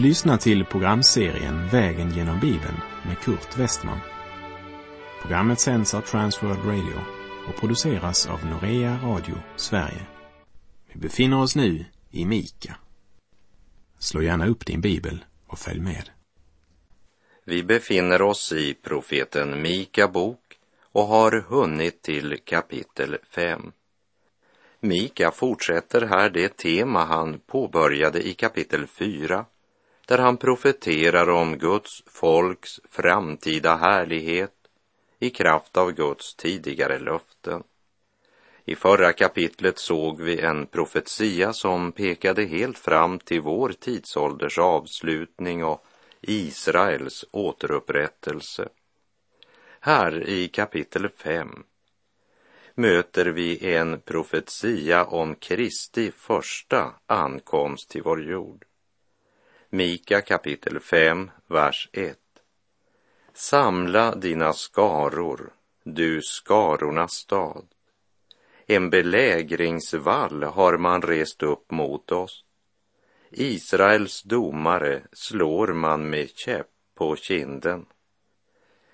Du 0.00 0.06
lyssnar 0.06 0.36
till 0.36 0.64
programserien 0.64 1.68
Vägen 1.68 2.10
genom 2.10 2.40
Bibeln 2.40 2.76
med 3.06 3.18
Kurt 3.18 3.58
Westman. 3.58 3.98
Programmet 5.22 5.60
sänds 5.60 5.94
av 5.94 6.00
Transworld 6.00 6.64
Radio 6.64 7.00
och 7.48 7.60
produceras 7.60 8.26
av 8.26 8.46
Norea 8.46 8.98
Radio 9.02 9.34
Sverige. 9.56 10.06
Vi 10.92 11.00
befinner 11.00 11.40
oss 11.40 11.56
nu 11.56 11.84
i 12.10 12.24
Mika. 12.24 12.76
Slå 13.98 14.22
gärna 14.22 14.46
upp 14.46 14.66
din 14.66 14.80
bibel 14.80 15.24
och 15.46 15.58
följ 15.58 15.80
med. 15.80 16.10
Vi 17.44 17.62
befinner 17.62 18.22
oss 18.22 18.52
i 18.52 18.74
profeten 18.74 19.62
Mika 19.62 20.08
bok 20.08 20.58
och 20.92 21.04
har 21.04 21.44
hunnit 21.48 22.02
till 22.02 22.38
kapitel 22.44 23.16
5. 23.30 23.72
Mika 24.80 25.30
fortsätter 25.30 26.00
här 26.00 26.30
det 26.30 26.56
tema 26.56 27.04
han 27.04 27.40
påbörjade 27.46 28.28
i 28.28 28.34
kapitel 28.34 28.86
4 28.86 29.44
där 30.10 30.18
han 30.18 30.36
profeterar 30.36 31.28
om 31.28 31.58
Guds 31.58 32.02
folks 32.06 32.80
framtida 32.90 33.76
härlighet 33.76 34.54
i 35.18 35.30
kraft 35.30 35.76
av 35.76 35.92
Guds 35.92 36.34
tidigare 36.34 36.98
löften. 36.98 37.62
I 38.64 38.74
förra 38.74 39.12
kapitlet 39.12 39.78
såg 39.78 40.20
vi 40.20 40.40
en 40.40 40.66
profetia 40.66 41.52
som 41.52 41.92
pekade 41.92 42.44
helt 42.44 42.78
fram 42.78 43.18
till 43.18 43.40
vår 43.40 43.72
tidsålders 43.80 44.58
avslutning 44.58 45.64
och 45.64 45.84
Israels 46.20 47.24
återupprättelse. 47.32 48.68
Här 49.80 50.28
i 50.28 50.48
kapitel 50.48 51.08
5 51.08 51.64
möter 52.74 53.26
vi 53.26 53.74
en 53.74 54.00
profetia 54.00 55.04
om 55.04 55.34
Kristi 55.34 56.10
första 56.10 56.94
ankomst 57.06 57.90
till 57.90 58.02
vår 58.02 58.22
jord. 58.22 58.64
Mika 59.72 60.20
kapitel 60.20 60.80
5, 60.80 61.30
vers 61.46 61.88
1. 61.92 62.16
Samla 63.32 64.14
dina 64.14 64.52
skaror, 64.52 65.52
du 65.84 66.22
skarornas 66.22 67.12
stad. 67.12 67.66
En 68.66 68.90
belägringsvall 68.90 70.42
har 70.42 70.78
man 70.78 71.02
rest 71.02 71.42
upp 71.42 71.70
mot 71.70 72.12
oss. 72.12 72.44
Israels 73.30 74.22
domare 74.22 75.02
slår 75.12 75.66
man 75.66 76.10
med 76.10 76.30
käpp 76.34 76.70
på 76.94 77.16
kinden. 77.16 77.86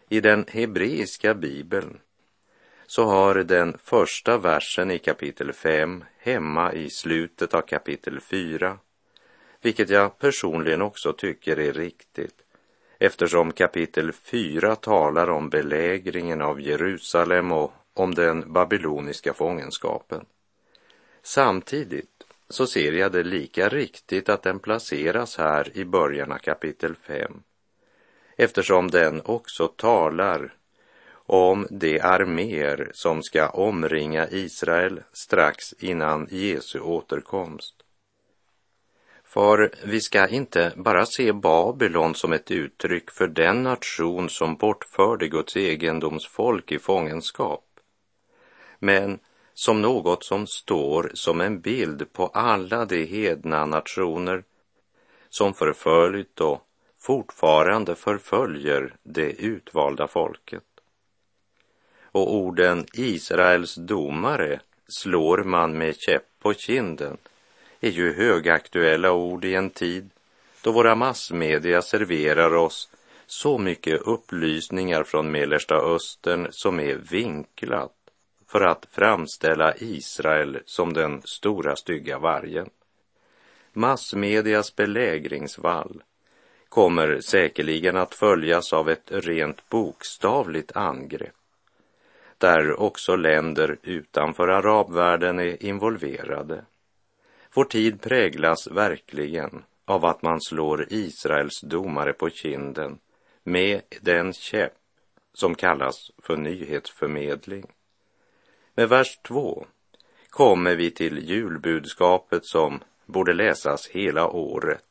I 0.08 0.20
den 0.20 0.44
hebreiska 0.48 1.34
bibeln 1.34 2.00
så 2.86 3.04
har 3.04 3.34
den 3.34 3.78
första 3.78 4.38
versen 4.38 4.90
i 4.90 4.98
kapitel 4.98 5.52
5 5.52 6.04
hemma 6.18 6.72
i 6.72 6.90
slutet 6.90 7.54
av 7.54 7.60
kapitel 7.60 8.20
4, 8.20 8.78
vilket 9.66 9.90
jag 9.90 10.18
personligen 10.18 10.82
också 10.82 11.12
tycker 11.12 11.58
är 11.58 11.72
riktigt 11.72 12.34
eftersom 12.98 13.52
kapitel 13.52 14.12
4 14.12 14.76
talar 14.76 15.30
om 15.30 15.48
belägringen 15.50 16.42
av 16.42 16.60
Jerusalem 16.60 17.52
och 17.52 17.72
om 17.94 18.14
den 18.14 18.52
babyloniska 18.52 19.34
fångenskapen. 19.34 20.24
Samtidigt 21.22 22.24
så 22.48 22.66
ser 22.66 22.92
jag 22.92 23.12
det 23.12 23.22
lika 23.22 23.68
riktigt 23.68 24.28
att 24.28 24.42
den 24.42 24.58
placeras 24.58 25.38
här 25.38 25.76
i 25.76 25.84
början 25.84 26.32
av 26.32 26.38
kapitel 26.38 26.94
5 26.96 27.42
eftersom 28.36 28.90
den 28.90 29.22
också 29.24 29.68
talar 29.68 30.54
om 31.12 31.66
de 31.70 32.00
arméer 32.00 32.90
som 32.94 33.22
ska 33.22 33.48
omringa 33.48 34.28
Israel 34.28 35.02
strax 35.12 35.72
innan 35.72 36.28
Jesu 36.30 36.80
återkomst. 36.80 37.85
För 39.36 39.70
vi 39.84 40.00
ska 40.00 40.28
inte 40.28 40.72
bara 40.76 41.06
se 41.06 41.32
Babylon 41.32 42.14
som 42.14 42.32
ett 42.32 42.50
uttryck 42.50 43.10
för 43.10 43.26
den 43.26 43.62
nation 43.62 44.28
som 44.28 44.56
bortförde 44.56 45.28
Guds 45.28 45.56
egendomsfolk 45.56 46.72
i 46.72 46.78
fångenskap, 46.78 47.64
men 48.78 49.18
som 49.54 49.82
något 49.82 50.24
som 50.24 50.46
står 50.46 51.10
som 51.14 51.40
en 51.40 51.60
bild 51.60 52.12
på 52.12 52.26
alla 52.26 52.84
de 52.84 53.04
hedna 53.04 53.66
nationer 53.66 54.44
som 55.28 55.54
förföljt 55.54 56.40
och 56.40 56.60
fortfarande 56.98 57.94
förföljer 57.94 58.94
det 59.02 59.30
utvalda 59.30 60.08
folket. 60.08 60.64
Och 62.02 62.34
orden 62.34 62.86
Israels 62.92 63.74
domare 63.74 64.60
slår 64.88 65.38
man 65.44 65.78
med 65.78 65.96
käpp 65.96 66.26
på 66.38 66.54
kinden 66.54 67.16
är 67.80 67.90
ju 67.90 68.12
högaktuella 68.12 69.12
ord 69.12 69.44
i 69.44 69.54
en 69.54 69.70
tid 69.70 70.10
då 70.62 70.72
våra 70.72 70.94
massmedia 70.94 71.82
serverar 71.82 72.54
oss 72.54 72.88
så 73.26 73.58
mycket 73.58 74.00
upplysningar 74.00 75.04
från 75.04 75.30
Mellersta 75.30 75.74
Östern 75.74 76.48
som 76.50 76.80
är 76.80 76.94
vinklat 76.94 77.92
för 78.48 78.60
att 78.60 78.86
framställa 78.90 79.74
Israel 79.76 80.58
som 80.64 80.92
den 80.92 81.22
stora 81.24 81.76
stygga 81.76 82.18
vargen. 82.18 82.70
Massmedias 83.72 84.76
belägringsvall 84.76 86.02
kommer 86.68 87.20
säkerligen 87.20 87.96
att 87.96 88.14
följas 88.14 88.72
av 88.72 88.90
ett 88.90 89.10
rent 89.10 89.68
bokstavligt 89.68 90.76
angrepp 90.76 91.34
där 92.38 92.80
också 92.80 93.16
länder 93.16 93.78
utanför 93.82 94.48
arabvärlden 94.48 95.38
är 95.38 95.62
involverade. 95.62 96.64
Vår 97.56 97.64
tid 97.64 98.00
präglas 98.00 98.66
verkligen 98.66 99.64
av 99.84 100.04
att 100.04 100.22
man 100.22 100.40
slår 100.40 100.86
Israels 100.92 101.60
domare 101.60 102.12
på 102.12 102.30
kinden 102.30 102.98
med 103.44 103.82
den 104.00 104.32
käpp 104.32 104.72
som 105.32 105.54
kallas 105.54 106.10
för 106.22 106.36
nyhetsförmedling. 106.36 107.66
Med 108.74 108.88
vers 108.88 109.18
2 109.22 109.66
kommer 110.30 110.76
vi 110.76 110.90
till 110.90 111.30
julbudskapet 111.30 112.46
som 112.46 112.80
borde 113.06 113.32
läsas 113.32 113.88
hela 113.88 114.28
året, 114.28 114.84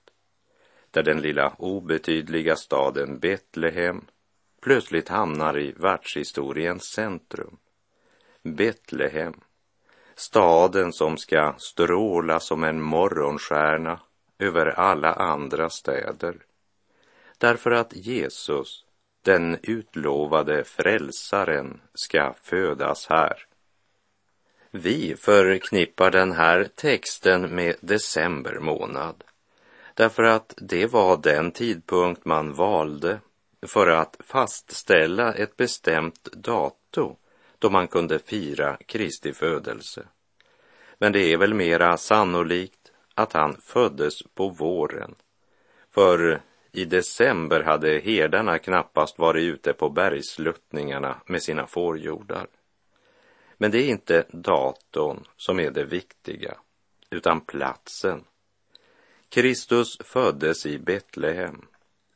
där 0.92 1.03
den 1.03 1.22
lilla 1.22 1.56
obetydliga 1.58 2.56
staden 2.56 3.20
Betlehem 3.20 4.06
plötsligt 4.62 5.09
hamnar 5.09 5.59
i 5.59 5.72
världshistoriens 5.72 6.84
centrum. 6.96 7.58
Betlehem, 8.44 9.42
staden 10.16 10.94
som 10.94 11.18
ska 11.18 11.53
stråla 11.58 12.40
som 12.40 12.64
en 12.64 12.81
morgonstjärna 12.81 14.00
över 14.40 14.66
alla 14.66 15.14
andra 15.14 15.70
städer. 15.70 16.36
Därför 17.38 17.72
att 17.72 17.96
Jesus, 17.96 18.86
den 19.22 19.58
utlovade 19.64 20.64
frälsaren, 20.64 21.81
ska 21.94 22.34
födas 22.44 23.08
här. 23.09 23.46
Vi 24.72 25.16
förknippar 25.16 26.12
den 26.12 26.32
här 26.32 26.70
texten 26.76 27.56
med 27.56 27.76
december 27.82 28.59
månad 28.59 29.24
därför 29.96 30.24
att 30.24 30.53
det 30.58 30.86
var 30.86 31.18
den 31.18 31.52
tidpunkt 31.52 32.26
man 32.26 32.53
valde 32.53 33.20
för 33.68 33.88
att 33.88 34.18
fastställa 34.20 35.34
ett 35.34 35.58
bestämt 35.58 36.24
datum 36.24 37.16
då 37.60 37.70
man 37.70 37.88
kunde 37.88 38.20
fira 38.20 38.78
Kristi 38.86 39.34
födelse. 39.34 40.08
Men 40.98 41.12
det 41.12 41.34
är 41.34 41.38
väl 41.38 41.54
mera 41.54 41.98
sannolikt 41.98 42.92
att 43.16 43.34
han 43.34 43.58
föddes 43.62 44.24
på 44.34 44.50
våren. 44.50 45.16
För 45.92 46.42
i 46.72 46.86
december 46.86 47.64
hade 47.64 48.00
herdarna 48.00 48.59
knappast 48.59 49.20
varit 49.20 49.44
ute 49.44 49.74
på 49.74 49.90
bergsluttningarna 49.90 51.22
med 51.26 51.44
sina 51.44 51.68
fårjordar. 51.68 52.47
Men 53.58 53.72
det 53.72 53.78
är 53.78 53.90
inte 53.90 54.26
datorn 54.29 55.28
som 55.38 55.59
är 55.59 55.72
det 55.72 55.84
viktiga, 55.84 56.58
utan 57.09 57.41
platsen. 57.41 58.24
Kristus 59.29 59.97
föddes 59.97 60.66
i 60.66 60.79
Betlehem. 60.79 61.66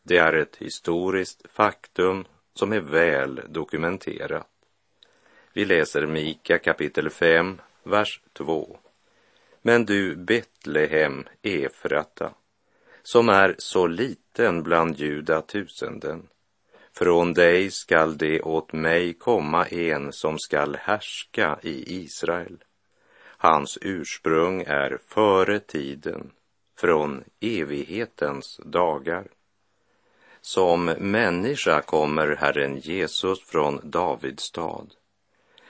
Det 0.04 0.18
är 0.18 0.34
ett 0.34 0.56
historiskt 0.56 1.46
faktum 1.52 2.26
som 2.54 2.74
är 2.74 2.80
väl 2.80 3.42
dokumenterat. 3.50 4.48
Vi 5.60 5.66
läser 5.66 6.06
Mika 6.06 6.58
kapitel 6.58 7.10
5, 7.10 7.62
vers 7.84 8.22
2. 8.34 8.78
Men 9.62 9.86
du 9.86 10.16
Betlehem 10.16 11.28
Efrata, 11.42 12.34
som 13.04 13.30
är 13.30 13.56
så 13.58 13.88
liten 13.88 14.64
bland 14.64 15.00
judatusenden, 15.00 16.28
från 16.94 17.34
dig 17.34 17.72
skall 17.72 18.18
det 18.18 18.42
åt 18.42 18.74
mig 18.74 19.14
komma 19.14 19.66
en 19.66 20.12
som 20.14 20.40
skall 20.40 20.76
härska 20.76 21.60
i 21.62 22.04
Israel. 22.04 22.64
Hans 23.38 23.78
ursprung 23.82 24.62
är 24.68 24.98
före 25.08 25.60
tiden, 25.60 26.32
från 26.78 27.24
evighetens 27.40 28.60
dagar. 28.66 29.28
Som 30.42 30.86
människa 30.86 31.82
kommer 31.82 32.36
Herren 32.36 32.80
Jesus 32.80 33.44
från 33.44 33.80
Davids 33.84 34.44
stad, 34.44 34.94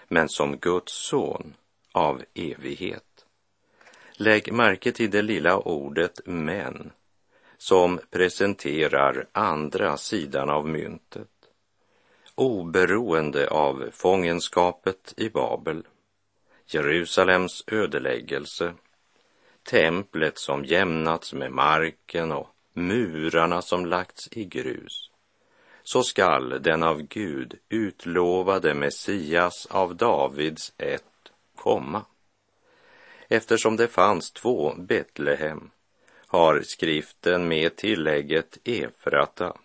men 0.09 0.29
som 0.29 0.57
Guds 0.57 0.93
son 0.93 1.55
av 1.91 2.23
evighet. 2.33 3.25
Lägg 4.13 4.53
märke 4.53 4.91
till 4.91 5.11
det 5.11 5.21
lilla 5.21 5.57
ordet 5.57 6.19
men 6.25 6.91
som 7.57 7.99
presenterar 8.09 9.27
andra 9.31 9.97
sidan 9.97 10.49
av 10.49 10.67
myntet. 10.67 11.27
Oberoende 12.35 13.49
av 13.49 13.89
fångenskapet 13.91 15.13
i 15.17 15.29
Babel, 15.29 15.87
Jerusalems 16.67 17.63
ödeläggelse, 17.67 18.73
templet 19.63 20.37
som 20.37 20.65
jämnats 20.65 21.33
med 21.33 21.51
marken 21.51 22.31
och 22.31 22.47
murarna 22.73 23.61
som 23.61 23.85
lagts 23.85 24.29
i 24.31 24.45
grus, 24.45 25.08
så 25.91 26.03
skall 26.03 26.61
den 26.61 26.83
av 26.83 27.01
Gud 27.01 27.55
utlovade 27.69 28.73
Messias 28.73 29.65
av 29.69 29.95
Davids 29.95 30.73
ett 30.77 31.31
komma. 31.55 32.05
Eftersom 33.27 33.75
det 33.75 33.87
fanns 33.87 34.31
två 34.31 34.73
Betlehem 34.77 35.71
har 36.27 36.61
skriften 36.61 37.47
med 37.47 37.75
tillägget 37.75 38.57
Efrata, 38.63 39.57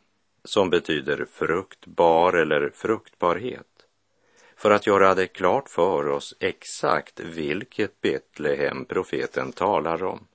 som 0.45 0.71
betyder 0.71 1.27
fruktbar 1.31 2.33
eller 2.33 2.71
fruktbarhet, 2.75 3.87
för 4.57 4.71
att 4.71 4.87
göra 4.87 5.15
det 5.15 5.27
klart 5.27 5.69
för 5.69 6.09
oss 6.09 6.35
exakt 6.41 7.21
vilket 7.21 8.01
Betlehem 8.01 8.85
profeten 8.85 9.53
talar 9.53 10.05
om. 10.05 10.27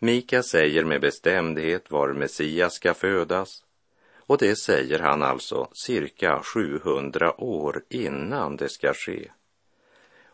Mika 0.00 0.42
säger 0.42 0.84
med 0.84 1.00
bestämdhet 1.00 1.90
var 1.90 2.12
Messias 2.12 2.74
ska 2.74 2.94
födas 2.94 3.65
och 4.26 4.38
det 4.38 4.56
säger 4.56 4.98
han 4.98 5.22
alltså 5.22 5.68
cirka 5.72 6.40
700 6.42 7.40
år 7.40 7.82
innan 7.88 8.56
det 8.56 8.68
ska 8.68 8.94
ske. 8.94 9.30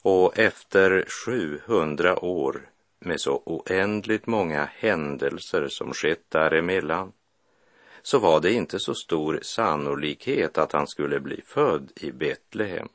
Och 0.02 0.38
efter 0.38 1.04
700 1.26 2.24
år 2.24 2.68
med 2.98 3.20
så 3.20 3.42
oändligt 3.46 4.26
många 4.26 4.68
händelser 4.74 5.68
som 5.68 5.92
skett 5.92 6.30
däremellan 6.30 7.12
så 8.02 8.18
var 8.18 8.40
det 8.40 8.52
inte 8.52 8.78
så 8.78 8.94
stor 8.94 9.38
sannolikhet 9.42 10.58
att 10.58 10.72
han 10.72 10.86
skulle 10.86 11.20
bli 11.20 11.42
född 11.46 11.92
i 11.96 12.12
Betlehem. 12.12 12.88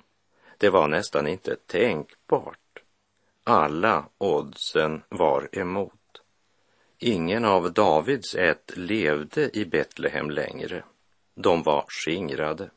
Det 0.57 0.69
var 0.69 0.87
nästan 0.87 1.27
inte 1.27 1.55
tänkbart. 1.55 2.59
Alla 3.43 4.05
oddsen 4.17 5.01
var 5.09 5.49
emot. 5.51 5.96
Ingen 6.99 7.45
av 7.45 7.73
Davids 7.73 8.35
ett 8.35 8.77
levde 8.77 9.57
i 9.57 9.65
Betlehem 9.65 10.29
längre. 10.29 10.83
De 11.35 11.63
var 11.63 11.85
skingrade. 11.87 12.69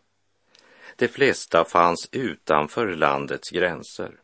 De 0.97 1.09
flesta 1.09 1.65
fanns 1.65 2.09
utanför 2.13 2.87
landets 2.87 3.51
gränser. 3.51 4.21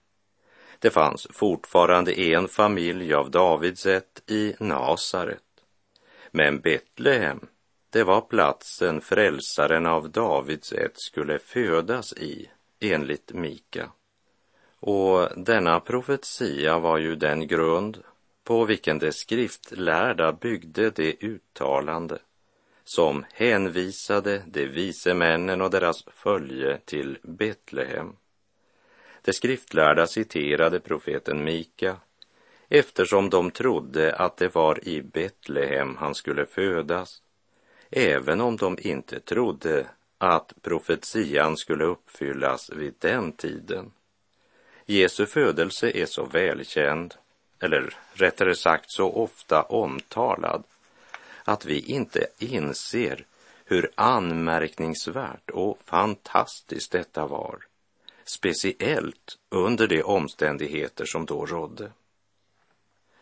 Det 0.78 0.90
fanns 0.90 1.26
fortfarande 1.30 2.20
en 2.20 2.48
familj 2.48 3.14
av 3.14 3.30
Davids 3.30 3.86
ett 3.86 4.30
i 4.30 4.54
Nasaret. 4.58 5.42
Men 6.30 6.60
Betlehem, 6.60 7.46
det 7.90 8.04
var 8.04 8.20
platsen 8.20 9.00
frälsaren 9.00 9.86
av 9.86 10.10
Davids 10.10 10.72
ett 10.72 11.00
skulle 11.00 11.38
födas 11.38 12.12
i, 12.12 12.50
enligt 12.80 13.32
Mika. 13.32 13.90
Och 14.80 15.28
denna 15.36 15.80
profetia 15.80 16.78
var 16.78 16.98
ju 16.98 17.16
den 17.16 17.46
grund 17.46 18.02
på 18.46 18.64
vilken 18.64 18.98
de 18.98 19.12
skriftlärda 19.12 20.32
byggde 20.32 20.90
det 20.90 21.22
uttalande 21.24 22.18
som 22.84 23.24
hänvisade 23.32 24.42
de 24.46 24.66
vise 24.66 25.14
männen 25.14 25.60
och 25.60 25.70
deras 25.70 26.04
följe 26.04 26.78
till 26.78 27.18
Betlehem. 27.22 28.16
De 29.22 29.32
skriftlärda 29.32 30.06
citerade 30.06 30.80
profeten 30.80 31.44
Mika 31.44 31.96
eftersom 32.68 33.30
de 33.30 33.50
trodde 33.50 34.14
att 34.16 34.36
det 34.36 34.54
var 34.54 34.88
i 34.88 35.02
Betlehem 35.02 35.96
han 35.96 36.14
skulle 36.14 36.46
födas, 36.46 37.22
även 37.90 38.40
om 38.40 38.56
de 38.56 38.78
inte 38.80 39.20
trodde 39.20 39.86
att 40.18 40.52
profetian 40.62 41.56
skulle 41.56 41.84
uppfyllas 41.84 42.70
vid 42.70 42.94
den 42.98 43.32
tiden. 43.32 43.92
Jesu 44.84 45.26
födelse 45.26 45.90
är 45.90 46.06
så 46.06 46.24
välkänd, 46.24 47.14
eller 47.60 47.94
rättare 48.12 48.54
sagt 48.54 48.90
så 48.90 49.12
ofta 49.12 49.62
omtalad, 49.62 50.64
att 51.44 51.64
vi 51.64 51.80
inte 51.80 52.26
inser 52.38 53.26
hur 53.64 53.90
anmärkningsvärt 53.94 55.50
och 55.50 55.78
fantastiskt 55.84 56.92
detta 56.92 57.26
var 57.26 57.66
speciellt 58.24 59.38
under 59.48 59.86
de 59.86 60.02
omständigheter 60.02 61.04
som 61.04 61.26
då 61.26 61.46
rådde. 61.46 61.92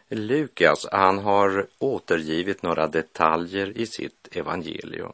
Lukas, 0.09 0.87
han 0.93 1.19
har 1.19 1.67
återgivit 1.79 2.63
några 2.63 2.87
detaljer 2.87 3.79
i 3.79 3.87
sitt 3.87 4.37
evangelium. 4.37 5.13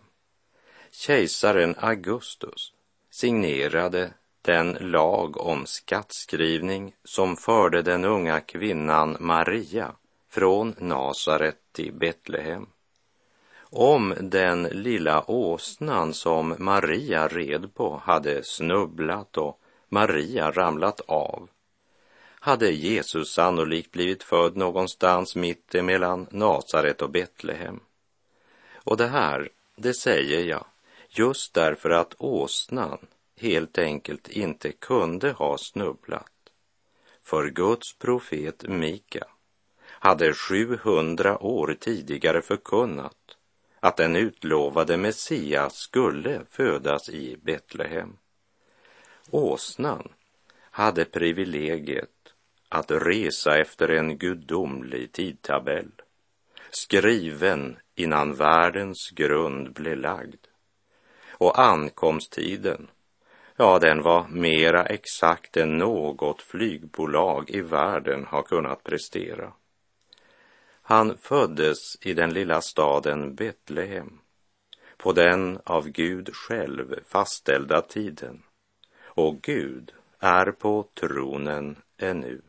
Kejsaren 0.91 1.75
Augustus 1.79 2.73
signerade 3.11 4.13
den 4.43 4.77
lag 4.81 5.37
om 5.37 5.67
skattskrivning 5.67 6.95
som 7.05 7.37
förde 7.37 7.83
den 7.83 8.05
unga 8.05 8.41
kvinnan 8.41 9.17
Maria 9.21 9.93
från 10.31 10.75
Nasaret 10.79 11.59
till 11.73 11.93
Betlehem. 11.93 12.67
Om 13.63 14.15
den 14.21 14.63
lilla 14.63 15.31
åsnan 15.31 16.15
som 16.15 16.55
Maria 16.59 17.29
red 17.29 17.75
på 17.75 18.03
hade 18.05 18.45
snubblat 18.45 19.37
och 19.37 19.61
Maria 19.89 20.51
ramlat 20.51 21.01
av 21.01 21.49
hade 22.41 22.71
Jesus 22.71 23.33
sannolikt 23.33 23.91
blivit 23.91 24.23
född 24.23 24.57
någonstans 24.57 25.37
mitt 25.37 25.75
emellan 25.75 26.27
Nasaret 26.31 27.03
och 27.03 27.11
Betlehem. 27.11 27.81
Och 28.75 28.97
det 28.97 29.07
här, 29.07 29.49
det 29.77 29.95
säger 29.95 30.45
jag 30.45 30.65
just 31.09 31.55
därför 31.55 31.91
att 31.91 32.15
åsnan 32.19 32.99
helt 33.41 33.79
enkelt 33.79 34.29
inte 34.29 34.73
kunde 34.73 35.31
ha 35.33 35.59
snubblat. 35.59 36.33
För 37.23 37.51
Guds 37.51 37.99
profet 37.99 38.69
Mika 38.69 39.25
hade 39.87 40.33
700 40.33 41.39
år 41.39 41.77
tidigare 41.81 42.43
förkunnat 42.43 43.37
att 43.81 43.97
den 43.97 44.17
utlovade 44.17 44.97
Messias 44.97 45.77
skulle 45.77 46.41
födas 46.51 47.09
i 47.09 47.37
Betlehem. 47.43 48.17
Åsnan 49.31 50.09
hade 50.71 51.05
privilegiet 51.05 52.35
att 52.69 52.91
resa 52.91 53.59
efter 53.59 53.88
en 53.88 54.19
gudomlig 54.19 55.12
tidtabell, 55.12 55.93
skriven 56.71 57.79
innan 57.95 58.35
världens 58.35 59.11
grund 59.11 59.73
blev 59.73 59.99
lagd. 59.99 60.47
Och 61.29 61.59
ankomsttiden, 61.59 62.88
ja, 63.61 63.79
den 63.79 64.02
var 64.02 64.29
mera 64.29 64.85
exakt 64.85 65.57
än 65.57 65.79
något 65.79 66.43
flygbolag 66.43 67.50
i 67.50 67.61
världen 67.61 68.25
har 68.26 68.43
kunnat 68.43 68.85
prestera. 68.85 69.52
Han 70.83 71.17
föddes 71.19 71.79
i 72.00 72.14
den 72.14 72.33
lilla 72.33 72.61
staden 72.61 73.35
Betlehem 73.35 74.19
på 74.97 75.12
den 75.12 75.59
av 75.64 75.88
Gud 75.88 76.31
själv 76.35 76.95
fastställda 77.05 77.83
tiden 77.83 78.43
och 79.02 79.43
Gud 79.43 79.93
är 80.19 80.52
på 80.52 80.88
tronen 81.00 81.76
ännu. 81.99 82.43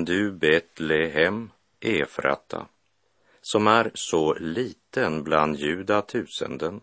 Men 0.00 0.04
du 0.04 0.32
Betlehem, 0.32 1.50
Efrata, 1.80 2.66
som 3.40 3.66
är 3.66 3.90
så 3.94 4.34
liten 4.34 5.24
bland 5.24 5.56
judatusenden. 5.56 6.80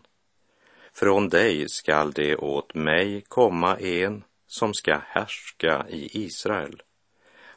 Från 0.94 1.30
dig 1.30 1.70
skall 1.70 2.12
det 2.12 2.36
åt 2.36 2.74
mig 2.74 3.22
komma 3.22 3.78
en 3.78 4.24
som 4.48 4.74
ska 4.74 4.98
härska 5.06 5.86
i 5.90 6.26
Israel. 6.26 6.82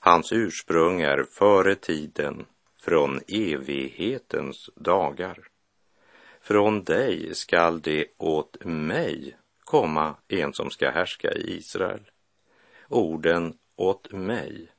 Hans 0.01 0.33
ursprung 0.33 1.01
är 1.01 1.25
före 1.25 1.75
tiden, 1.75 2.47
från 2.81 3.21
evighetens 3.29 4.71
dagar. 4.77 5.39
Från 6.41 6.85
dig 6.85 7.35
skall 7.35 7.81
det 7.81 8.07
åt 8.17 8.65
mig 8.65 9.37
komma 9.65 10.17
en 10.29 10.53
som 10.53 10.71
ska 10.71 10.91
härska 10.91 11.33
i 11.33 11.57
Israel. 11.57 12.11
Orden 12.89 13.55
åt 13.77 14.13
mig 14.13 14.71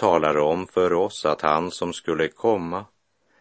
talar 0.00 0.38
om 0.38 0.66
för 0.66 0.92
oss 0.92 1.24
att 1.24 1.40
han 1.40 1.70
som 1.70 1.92
skulle 1.92 2.28
komma 2.28 2.84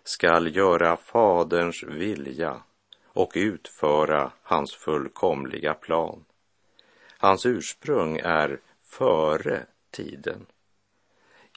skall 0.04 0.56
göra 0.56 0.98
Faderns 0.98 1.84
vilja 1.84 2.62
och 3.06 3.32
utföra 3.36 4.32
hans 4.44 4.76
fullkomliga 4.76 5.74
plan. 5.74 6.26
Hans 7.18 7.46
ursprung 7.46 8.18
är 8.18 8.60
före 8.86 9.66
tiden. 9.92 10.46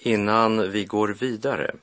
Innan 0.01 0.71
vi 0.71 0.85
går 0.85 1.09
vidare 1.09 1.75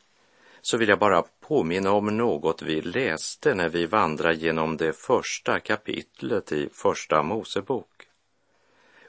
så 0.61 0.77
vill 0.77 0.89
jag 0.89 0.99
bara 0.99 1.23
påminna 1.39 1.91
om 1.91 2.17
något 2.17 2.61
vi 2.61 2.81
läste 2.81 3.55
när 3.55 3.69
vi 3.69 3.85
vandrar 3.85 4.31
genom 4.31 4.77
det 4.77 4.93
första 4.93 5.59
kapitlet 5.59 6.51
i 6.51 6.69
Första 6.73 7.23
Mosebok. 7.23 8.09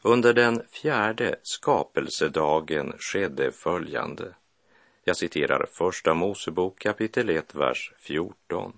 Under 0.02 0.32
den 0.32 0.62
fjärde 0.70 1.36
skapelsedagen 1.42 2.92
skedde 2.98 3.52
följande. 3.52 4.34
Jag 5.04 5.16
citerar 5.16 5.66
Första 5.72 6.14
Mosebok 6.14 6.78
kapitel 6.78 7.30
1, 7.30 7.54
vers 7.54 7.92
14. 7.98 8.72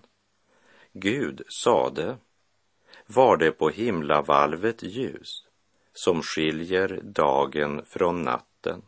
Gud 0.92 1.42
sade, 1.48 2.16
var 3.06 3.36
det 3.36 3.52
på 3.52 3.68
himlavalvet 3.68 4.82
ljus 4.82 5.46
som 5.92 6.22
skiljer 6.22 7.00
dagen 7.02 7.84
från 7.84 8.22
natten. 8.22 8.82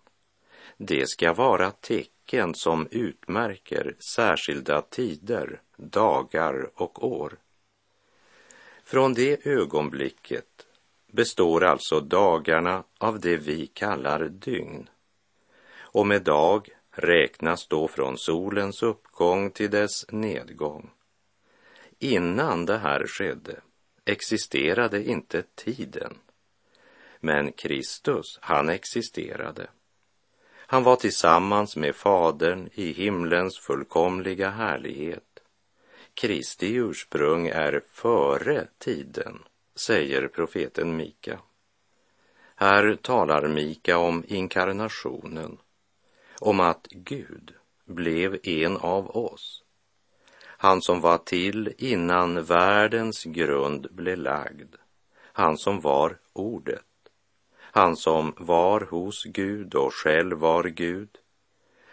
Det 0.77 1.09
ska 1.09 1.33
vara 1.33 1.71
tecken 1.71 2.55
som 2.55 2.89
utmärker 2.91 3.97
särskilda 3.99 4.83
tider, 4.83 5.61
dagar 5.77 6.71
och 6.75 7.07
år. 7.07 7.37
Från 8.85 9.15
det 9.15 9.47
ögonblicket 9.47 10.64
består 11.15 11.65
alltså 11.65 12.01
dagarna 12.01 12.85
av 12.99 13.21
det 13.21 13.37
vi 13.37 13.67
kallar 13.67 14.29
dygn. 14.29 14.89
Och 15.79 16.07
med 16.07 16.23
dag 16.23 16.69
räknas 16.91 17.69
då 17.69 17.89
från 17.89 18.19
solens 18.19 18.83
uppgång 18.83 19.51
till 19.51 19.71
dess 19.71 20.13
nedgång. 20.13 20.91
Innan 21.99 22.67
det 22.67 22.79
här 22.79 23.07
skedde 23.07 23.61
existerade 24.05 25.05
inte 25.05 25.43
tiden. 25.55 26.19
Men 27.21 27.53
Kristus, 27.53 28.39
han 28.41 28.69
existerade. 28.69 29.67
Han 30.57 30.83
var 30.83 30.97
tillsammans 30.97 31.77
med 31.77 31.95
Fadern 31.95 32.69
i 32.73 32.93
himlens 32.93 33.59
fullkomliga 33.59 34.51
härlighet. 34.51 35.41
Kristi 36.15 36.75
ursprung 36.75 37.47
är 37.49 37.83
före 37.93 38.67
tiden, 38.79 39.43
säger 39.75 40.29
profeten 40.29 40.97
Mika. 40.97 41.41
Här 42.57 42.97
talar 43.03 43.49
Mika 43.49 43.99
om 43.99 44.25
inkarnationen, 44.27 45.59
om 46.41 46.61
att 46.61 46.87
Gud 46.91 47.55
blev 47.85 48.39
en 48.43 48.77
av 48.77 49.17
oss. 49.17 49.65
Han 50.45 50.83
som 50.83 51.01
var 51.01 51.19
till 51.19 51.75
innan 51.79 52.45
världens 52.45 53.25
grund 53.25 53.87
blev 53.91 54.19
lagd. 54.19 54.75
Han 55.33 55.59
som 55.59 55.81
var 55.81 56.19
Ordet. 56.33 56.85
Han 57.57 57.97
som 57.97 58.35
var 58.37 58.81
hos 58.81 59.25
Gud 59.25 59.75
och 59.75 59.95
själv 59.95 60.39
var 60.39 60.65
Gud. 60.65 61.09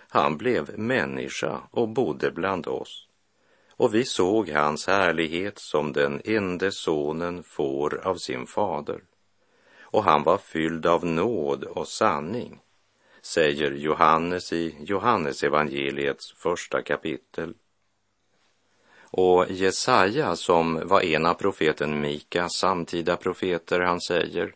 Han 0.10 0.38
blev 0.38 0.80
människa 0.80 1.62
och 1.72 1.90
bodde 1.90 2.32
bland 2.32 2.68
oss. 2.68 3.08
Och 3.72 3.96
vi 3.96 4.06
såg 4.06 4.50
hans 4.50 4.88
härlighet 4.88 5.60
som 5.60 5.94
den 5.94 6.22
ende 6.26 6.72
sonen 6.72 7.44
får 7.44 8.08
av 8.08 8.16
sin 8.16 8.48
fader. 8.48 9.02
Och 9.82 10.04
han 10.04 10.24
var 10.24 10.38
fylld 10.38 10.86
av 10.86 11.06
nåd 11.06 11.64
och 11.64 11.88
sanning, 11.88 12.60
säger 13.22 13.72
Johannes 13.72 14.54
i 14.54 14.76
Johannesevangeliets 14.80 16.34
första 16.34 16.82
kapitel. 16.82 17.54
Och 19.14 19.46
Jesaja, 19.50 20.36
som 20.36 20.88
var 20.88 21.02
en 21.02 21.26
av 21.26 21.34
profeten 21.34 22.02
Mika, 22.02 22.50
samtida 22.50 23.18
profeter, 23.18 23.80
han 23.80 24.02
säger 24.02 24.54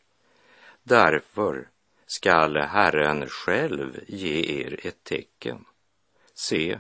Därför 0.84 1.69
skall 2.05 2.57
Herren 2.57 3.29
själv 3.29 4.00
ge 4.07 4.62
er 4.62 4.79
ett 4.84 5.03
tecken. 5.03 5.65
Se, 6.34 6.79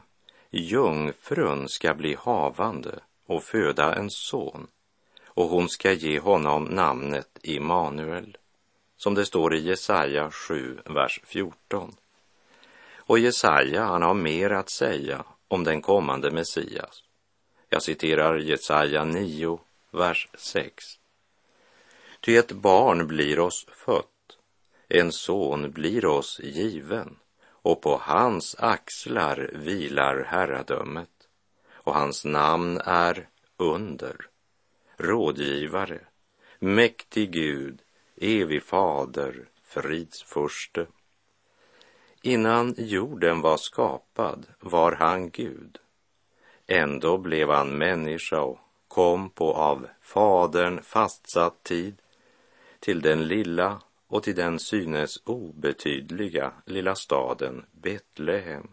jungfrun 0.49 1.69
ska 1.69 1.93
bli 1.93 2.15
havande 2.19 2.99
och 3.25 3.43
föda 3.43 3.95
en 3.95 4.09
son 4.09 4.67
och 5.35 5.47
hon 5.49 5.69
ska 5.69 5.91
ge 5.91 6.19
honom 6.19 6.63
namnet 6.63 7.39
Immanuel, 7.41 8.37
som 8.97 9.13
det 9.13 9.25
står 9.25 9.55
i 9.55 9.59
Jesaja 9.59 10.31
7, 10.31 10.79
vers 10.85 11.21
14. 11.23 11.95
Och 12.97 13.19
Jesaja, 13.19 13.85
han 13.85 14.01
har 14.01 14.13
mer 14.13 14.49
att 14.49 14.69
säga 14.69 15.23
om 15.47 15.63
den 15.63 15.81
kommande 15.81 16.31
Messias. 16.31 17.03
Jag 17.69 17.83
citerar 17.83 18.37
Jesaja 18.37 19.05
9, 19.05 19.59
vers 19.91 20.29
6. 20.33 20.85
Ty 22.19 22.37
ett 22.37 22.51
barn 22.51 23.07
blir 23.07 23.39
oss 23.39 23.65
fött, 23.85 24.37
en 24.87 25.11
son 25.11 25.71
blir 25.71 26.05
oss 26.05 26.39
given, 26.43 27.15
och 27.65 27.81
på 27.81 27.97
hans 28.03 28.55
axlar 28.59 29.49
vilar 29.53 30.23
herradömet, 30.27 31.09
och 31.73 31.93
hans 31.93 32.25
namn 32.25 32.77
är 32.85 33.29
under, 33.57 34.15
rådgivare, 34.97 35.99
mäktig 36.59 37.31
Gud, 37.31 37.81
evig 38.15 38.63
fader, 38.63 39.49
fridsfurste. 39.63 40.87
Innan 42.21 42.75
jorden 42.77 43.41
var 43.41 43.57
skapad 43.57 44.45
var 44.59 44.91
han 44.91 45.29
Gud. 45.29 45.77
Ändå 46.67 47.17
blev 47.17 47.49
han 47.49 47.77
människa 47.77 48.41
och 48.41 48.59
kom 48.87 49.29
på 49.29 49.53
av 49.53 49.87
Fadern 50.01 50.81
fastsatt 50.83 51.63
tid 51.63 52.01
till 52.79 53.01
den 53.01 53.27
lilla 53.27 53.81
och 54.07 54.23
till 54.23 54.35
den 54.35 54.59
synes 54.59 55.21
obetydliga 55.25 56.53
lilla 56.65 56.95
staden 56.95 57.65
Betlehem. 57.71 58.67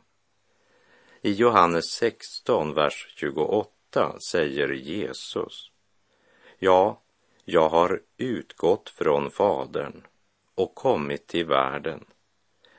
I 1.20 1.32
Johannes 1.32 1.90
16, 1.90 2.74
vers 2.74 3.14
28 3.16 4.20
säger 4.30 4.68
Jesus, 4.68 5.70
Ja, 6.58 7.02
jag 7.44 7.68
har 7.68 8.02
utgått 8.16 8.90
från 8.90 9.30
Fadern 9.30 10.02
och 10.54 10.74
kommit 10.74 11.26
till 11.26 11.46
världen. 11.46 12.04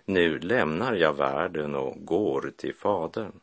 Nu 0.05 0.39
lämnar 0.39 0.93
jag 0.93 1.13
världen 1.13 1.75
och 1.75 2.05
går 2.05 2.53
till 2.57 2.75
Fadern. 2.75 3.39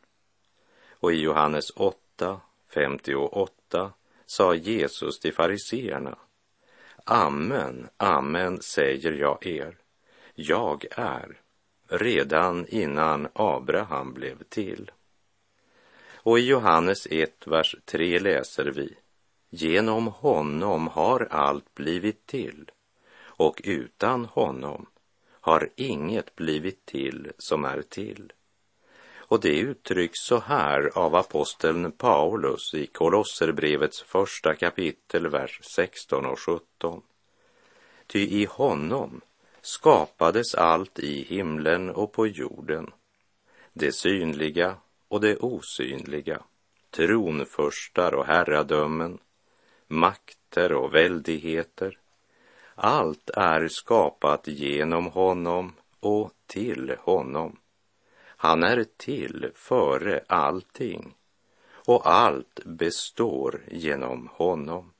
Och 0.89 1.13
i 1.13 1.21
Johannes 1.21 1.69
8, 1.69 2.41
58 2.73 3.93
sa 4.25 4.55
Jesus 4.55 5.19
till 5.19 5.33
fariseerna, 5.33 6.17
Amen, 7.05 7.89
amen 7.97 8.61
säger 8.61 9.11
jag 9.11 9.45
er, 9.47 9.77
jag 10.35 10.85
är 10.91 11.39
redan 11.87 12.65
innan 12.67 13.27
Abraham 13.33 14.13
blev 14.13 14.43
till. 14.43 14.91
Och 16.15 16.39
i 16.39 16.45
Johannes 16.47 17.07
1, 17.11 17.47
vers 17.47 17.75
3 17.85 18.19
läser 18.19 18.65
vi, 18.65 18.95
genom 19.49 20.07
honom 20.07 20.87
har 20.87 21.27
allt 21.31 21.73
blivit 21.73 22.25
till 22.25 22.71
och 23.19 23.61
utan 23.63 24.25
honom 24.25 24.85
har 25.29 25.69
inget 25.75 26.35
blivit 26.35 26.85
till 26.85 27.31
som 27.37 27.65
är 27.65 27.81
till. 27.81 28.33
Och 29.31 29.39
det 29.39 29.59
uttrycks 29.59 30.19
så 30.19 30.39
här 30.39 30.91
av 30.97 31.15
aposteln 31.15 31.91
Paulus 31.91 32.73
i 32.73 32.87
Kolosserbrevets 32.87 34.01
första 34.01 34.55
kapitel, 34.55 35.27
vers 35.27 35.59
16 35.63 36.25
och 36.25 36.39
17. 36.39 37.01
Ty 38.07 38.19
i 38.19 38.45
honom 38.45 39.21
skapades 39.61 40.55
allt 40.55 40.99
i 40.99 41.23
himlen 41.23 41.89
och 41.89 42.11
på 42.11 42.27
jorden, 42.27 42.91
det 43.73 43.91
synliga 43.91 44.75
och 45.07 45.21
det 45.21 45.37
osynliga, 45.37 46.41
tronförstar 46.89 48.13
och 48.13 48.25
herradömen, 48.25 49.17
makter 49.87 50.73
och 50.73 50.95
väldigheter. 50.95 51.97
Allt 52.75 53.29
är 53.29 53.67
skapat 53.67 54.47
genom 54.47 55.05
honom 55.07 55.73
och 55.99 56.31
till 56.47 56.95
honom. 56.99 57.60
Han 58.41 58.63
är 58.63 58.85
till 58.97 59.51
före 59.55 60.23
allting 60.27 61.15
och 61.87 62.11
allt 62.11 62.59
består 62.65 63.61
genom 63.71 64.29
honom. 64.31 64.93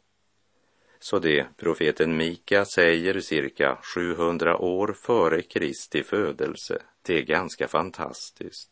Så 1.00 1.20
det 1.20 1.48
profeten 1.58 2.18
Mika 2.18 2.66
säger 2.66 3.20
cirka 3.20 3.78
700 3.96 4.58
år 4.58 4.96
före 5.02 5.42
Kristi 5.42 6.04
födelse, 6.04 6.82
det 7.02 7.18
är 7.18 7.22
ganska 7.22 7.68
fantastiskt. 7.68 8.70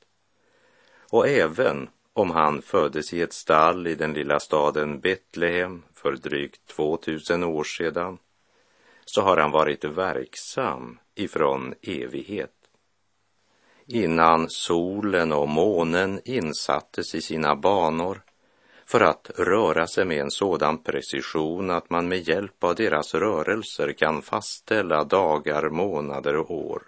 Och 1.11 1.27
även 1.27 1.89
om 2.13 2.31
han 2.31 2.61
föddes 2.61 3.13
i 3.13 3.21
ett 3.21 3.33
stall 3.33 3.87
i 3.87 3.95
den 3.95 4.13
lilla 4.13 4.39
staden 4.39 4.99
Betlehem 4.99 5.83
för 5.93 6.11
drygt 6.11 6.67
2000 6.67 7.43
år 7.43 7.63
sedan, 7.63 8.17
så 9.05 9.21
har 9.21 9.37
han 9.37 9.51
varit 9.51 9.83
verksam 9.83 10.99
ifrån 11.15 11.73
evighet 11.81 12.58
innan 13.89 14.49
solen 14.49 15.31
och 15.31 15.49
månen 15.49 16.21
insattes 16.25 17.15
i 17.15 17.21
sina 17.21 17.55
banor 17.55 18.21
för 18.85 19.01
att 19.01 19.31
röra 19.35 19.87
sig 19.87 20.05
med 20.05 20.21
en 20.21 20.31
sådan 20.31 20.83
precision 20.83 21.69
att 21.69 21.89
man 21.89 22.07
med 22.07 22.27
hjälp 22.27 22.63
av 22.63 22.75
deras 22.75 23.15
rörelser 23.15 23.93
kan 23.93 24.21
fastställa 24.21 25.03
dagar, 25.03 25.69
månader 25.69 26.35
och 26.35 26.51
år, 26.51 26.83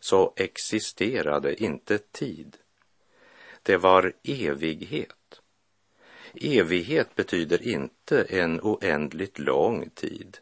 så 0.00 0.32
existerade 0.36 1.62
inte 1.62 1.98
tid. 1.98 2.56
Det 3.62 3.76
var 3.76 4.12
evighet. 4.24 5.40
Evighet 6.34 7.14
betyder 7.14 7.68
inte 7.68 8.22
en 8.22 8.60
oändligt 8.60 9.38
lång 9.38 9.90
tid, 9.94 10.38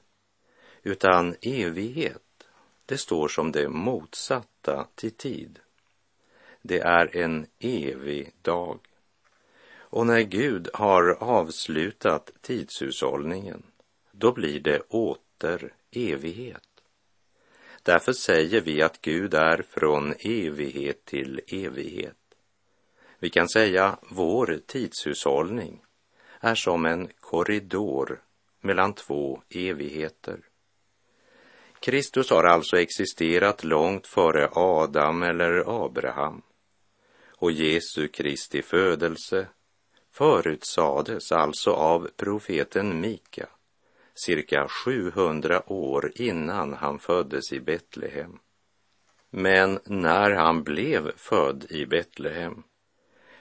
utan 0.82 1.36
evighet, 1.42 2.22
det 2.86 2.98
står 2.98 3.28
som 3.28 3.52
det 3.52 3.68
motsatta 3.68 4.86
till 4.94 5.16
tid. 5.16 5.58
Det 6.62 6.80
är 6.80 7.16
en 7.16 7.46
evig 7.58 8.32
dag. 8.42 8.78
Och 9.72 10.06
när 10.06 10.20
Gud 10.20 10.68
har 10.74 11.16
avslutat 11.20 12.30
tidshushållningen, 12.40 13.62
då 14.12 14.32
blir 14.32 14.60
det 14.60 14.80
åter 14.80 15.72
evighet. 15.90 16.62
Därför 17.82 18.12
säger 18.12 18.60
vi 18.60 18.82
att 18.82 19.00
Gud 19.00 19.34
är 19.34 19.62
från 19.62 20.14
evighet 20.20 21.04
till 21.04 21.40
evighet. 21.46 22.16
Vi 23.18 23.30
kan 23.30 23.48
säga 23.48 23.98
vår 24.08 24.60
tidshushållning 24.66 25.82
är 26.40 26.54
som 26.54 26.86
en 26.86 27.08
korridor 27.20 28.22
mellan 28.60 28.94
två 28.94 29.42
evigheter. 29.48 30.40
Kristus 31.80 32.30
har 32.30 32.44
alltså 32.44 32.76
existerat 32.76 33.64
långt 33.64 34.06
före 34.06 34.48
Adam 34.52 35.22
eller 35.22 35.84
Abraham 35.84 36.42
och 37.40 37.52
Jesu 37.52 38.08
Kristi 38.08 38.62
födelse 38.62 39.48
förutsades 40.12 41.32
alltså 41.32 41.70
av 41.70 42.08
profeten 42.16 43.00
Mika 43.00 43.48
cirka 44.14 44.68
700 44.68 45.72
år 45.72 46.12
innan 46.14 46.74
han 46.74 46.98
föddes 46.98 47.52
i 47.52 47.60
Betlehem. 47.60 48.38
Men 49.30 49.78
när 49.84 50.30
han 50.30 50.62
blev 50.62 51.16
född 51.16 51.66
i 51.70 51.86
Betlehem 51.86 52.62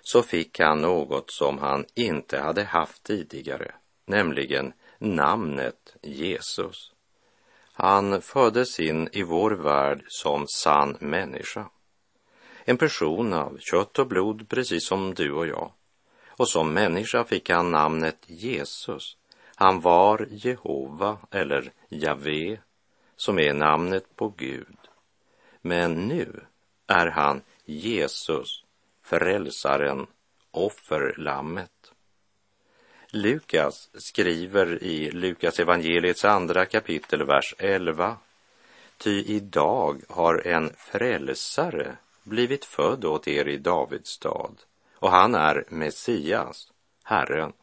så 0.02 0.24
fick 0.24 0.60
han 0.60 0.82
något 0.82 1.32
som 1.32 1.58
han 1.58 1.86
inte 1.96 2.40
hade 2.40 2.64
haft 2.64 3.04
tidigare, 3.04 3.72
nämligen 4.06 4.74
namnet 4.98 5.96
Jesus. 6.02 6.94
Han 7.74 8.22
föddes 8.22 8.80
in 8.80 9.10
i 9.12 9.24
vår 9.24 9.52
värld 9.52 10.04
som 10.08 10.46
sann 10.48 10.98
människa. 11.00 11.70
En 12.70 12.78
person 12.78 13.34
av 13.34 13.58
kött 13.60 14.00
och 14.00 14.08
blod, 14.08 14.50
precis 14.50 14.86
som 14.86 15.14
du 15.14 15.32
och 15.32 15.48
jag. 15.48 15.72
Och 16.28 16.50
som 16.50 16.74
människa 16.74 17.24
fick 17.24 17.50
han 17.50 17.72
namnet 17.72 18.18
Jesus. 18.28 19.18
Han 19.56 19.82
var 19.82 20.28
Jehova 20.32 21.18
eller 21.32 21.72
Javé, 21.90 22.58
som 23.16 23.40
är 23.40 23.54
namnet 23.54 24.16
på 24.16 24.34
Gud. 24.38 24.78
Men 25.62 25.94
nu 25.94 26.42
är 26.88 27.08
han 27.08 27.42
Jesus, 27.66 28.64
frälsaren, 29.04 30.08
offerlammet. 30.52 31.94
Lukas 33.12 33.90
skriver 33.94 34.84
i 34.84 35.12
Lukas 35.12 35.60
evangeliets 35.60 36.26
andra 36.26 36.66
kapitel, 36.66 37.24
vers 37.24 37.56
11. 37.58 38.18
Ty 38.98 39.24
idag 39.24 40.02
har 40.10 40.48
en 40.48 40.74
frälsare 40.78 41.98
blivit 42.24 42.66
född 42.66 43.06
åt 43.06 43.28
er 43.28 43.48
i 43.48 43.58
Davids 43.58 44.10
stad 44.10 44.62
och 45.00 45.12
han 45.12 45.36
är 45.36 45.66
Messias, 45.70 46.72
Herren. 47.04 47.54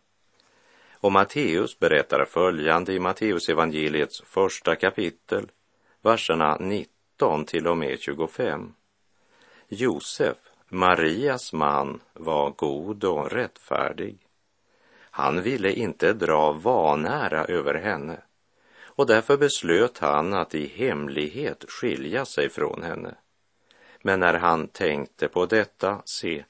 Och 0.93 1.13
Matteus 1.13 1.79
berättar 1.79 2.25
följande 2.25 2.93
i 2.93 3.01
Matteusevangeliets 3.01 4.23
första 4.27 4.77
kapitel, 4.77 5.51
verserna 6.03 6.57
19 6.61 7.45
till 7.45 7.67
och 7.67 7.77
med 7.77 8.01
25. 8.01 8.75
Josef, 9.69 10.37
Marias 10.69 11.53
man, 11.53 12.01
var 12.13 12.51
god 12.51 13.05
och 13.05 13.33
rättfärdig. 13.33 14.19
Han 15.11 15.43
ville 15.43 15.73
inte 15.73 16.13
dra 16.13 16.53
vanära 16.53 17.45
över 17.45 17.75
henne 17.75 18.21
och 18.85 19.07
därför 19.07 19.37
beslöt 19.37 19.99
han 19.99 20.35
att 20.35 20.55
i 20.55 20.67
hemlighet 20.67 21.65
skilja 21.69 22.25
sig 22.25 22.49
från 22.49 22.83
henne. 22.83 23.15
Men 24.03 24.21
när 24.21 24.35
han 24.35 24.69
tänkte 24.69 25.29
på 25.29 25.47
detta, 25.47 26.03
se, 26.05 26.45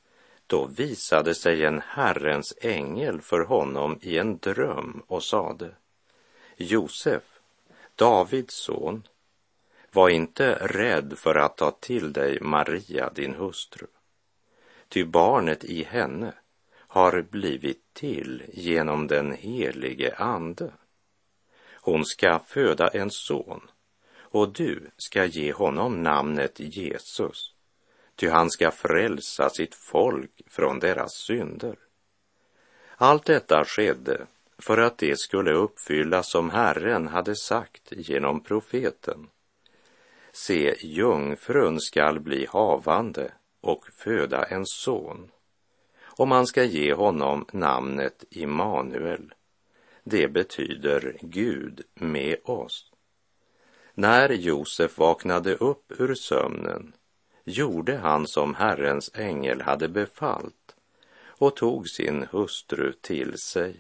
då 0.47 0.67
visade 0.67 1.35
sig 1.35 1.65
en 1.65 1.83
Herrens 1.87 2.55
ängel 2.61 3.21
för 3.21 3.41
honom 3.41 3.99
i 4.03 4.19
en 4.19 4.39
dröm 4.39 5.03
och 5.07 5.23
sade 5.23 5.71
Josef, 6.57 7.23
Davids 7.95 8.55
son, 8.55 9.09
var 9.93 10.09
inte 10.09 10.55
rädd 10.55 11.15
för 11.17 11.35
att 11.35 11.57
ta 11.57 11.71
till 11.71 12.13
dig 12.13 12.41
Maria, 12.41 13.11
din 13.15 13.35
hustru, 13.35 13.87
ty 14.89 15.05
barnet 15.05 15.65
i 15.65 15.83
henne 15.83 16.35
har 16.77 17.23
blivit 17.23 17.83
till 17.93 18.43
genom 18.53 19.07
den 19.07 19.33
helige 19.33 20.15
Ande. 20.15 20.73
Hon 21.73 22.05
ska 22.05 22.39
föda 22.39 22.89
en 22.89 23.11
son 23.11 23.71
och 24.37 24.53
du 24.53 24.91
ska 24.97 25.25
ge 25.25 25.53
honom 25.53 26.03
namnet 26.03 26.61
Jesus, 26.61 27.55
ty 28.17 28.29
han 28.29 28.51
ska 28.51 28.71
frälsa 28.71 29.51
sitt 29.51 29.75
folk 29.75 30.43
från 30.47 30.79
deras 30.79 31.13
synder. 31.13 31.77
Allt 32.97 33.25
detta 33.25 33.65
skedde 33.65 34.27
för 34.59 34.79
att 34.79 34.99
det 34.99 35.19
skulle 35.19 35.53
uppfyllas 35.53 36.31
som 36.31 36.51
Herren 36.51 37.09
hade 37.09 37.37
sagt 37.37 37.93
genom 37.93 38.43
profeten. 38.43 39.29
Se, 40.33 40.75
jungfrun 40.81 41.81
skall 41.81 42.21
bli 42.21 42.47
havande 42.51 43.33
och 43.61 43.89
föda 43.93 44.45
en 44.45 44.67
son 44.67 45.31
och 46.19 46.29
man 46.29 46.47
ska 46.47 46.65
ge 46.65 46.95
honom 46.95 47.47
namnet 47.53 48.25
Immanuel. 48.31 49.35
Det 50.05 50.29
betyder 50.29 51.17
Gud 51.21 51.83
med 51.95 52.37
oss. 52.45 52.93
När 53.99 54.29
Josef 54.29 54.99
vaknade 54.99 55.55
upp 55.55 56.01
ur 56.01 56.15
sömnen 56.15 56.93
gjorde 57.45 57.97
han 57.97 58.27
som 58.27 58.55
Herrens 58.55 59.11
ängel 59.15 59.61
hade 59.61 59.89
befallt 59.89 60.77
och 61.19 61.57
tog 61.57 61.89
sin 61.89 62.27
hustru 62.31 62.93
till 62.93 63.39
sig. 63.39 63.77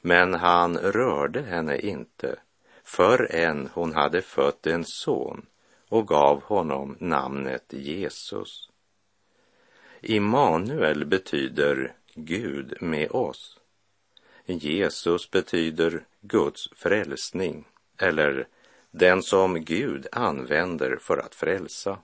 Men 0.00 0.34
han 0.34 0.78
rörde 0.78 1.42
henne 1.42 1.78
inte 1.78 2.38
förrän 2.84 3.68
hon 3.74 3.94
hade 3.94 4.22
fött 4.22 4.66
en 4.66 4.84
son 4.84 5.46
och 5.88 6.08
gav 6.08 6.42
honom 6.42 6.96
namnet 7.00 7.72
Jesus. 7.72 8.70
Immanuel 10.00 11.06
betyder 11.06 11.94
Gud 12.14 12.82
med 12.82 13.10
oss. 13.10 13.58
Jesus 14.46 15.30
betyder 15.30 16.06
Guds 16.20 16.68
frälsning 16.76 17.64
eller 17.98 18.48
den 18.90 19.22
som 19.22 19.64
Gud 19.64 20.06
använder 20.12 20.96
för 20.96 21.18
att 21.18 21.34
frälsa. 21.34 21.98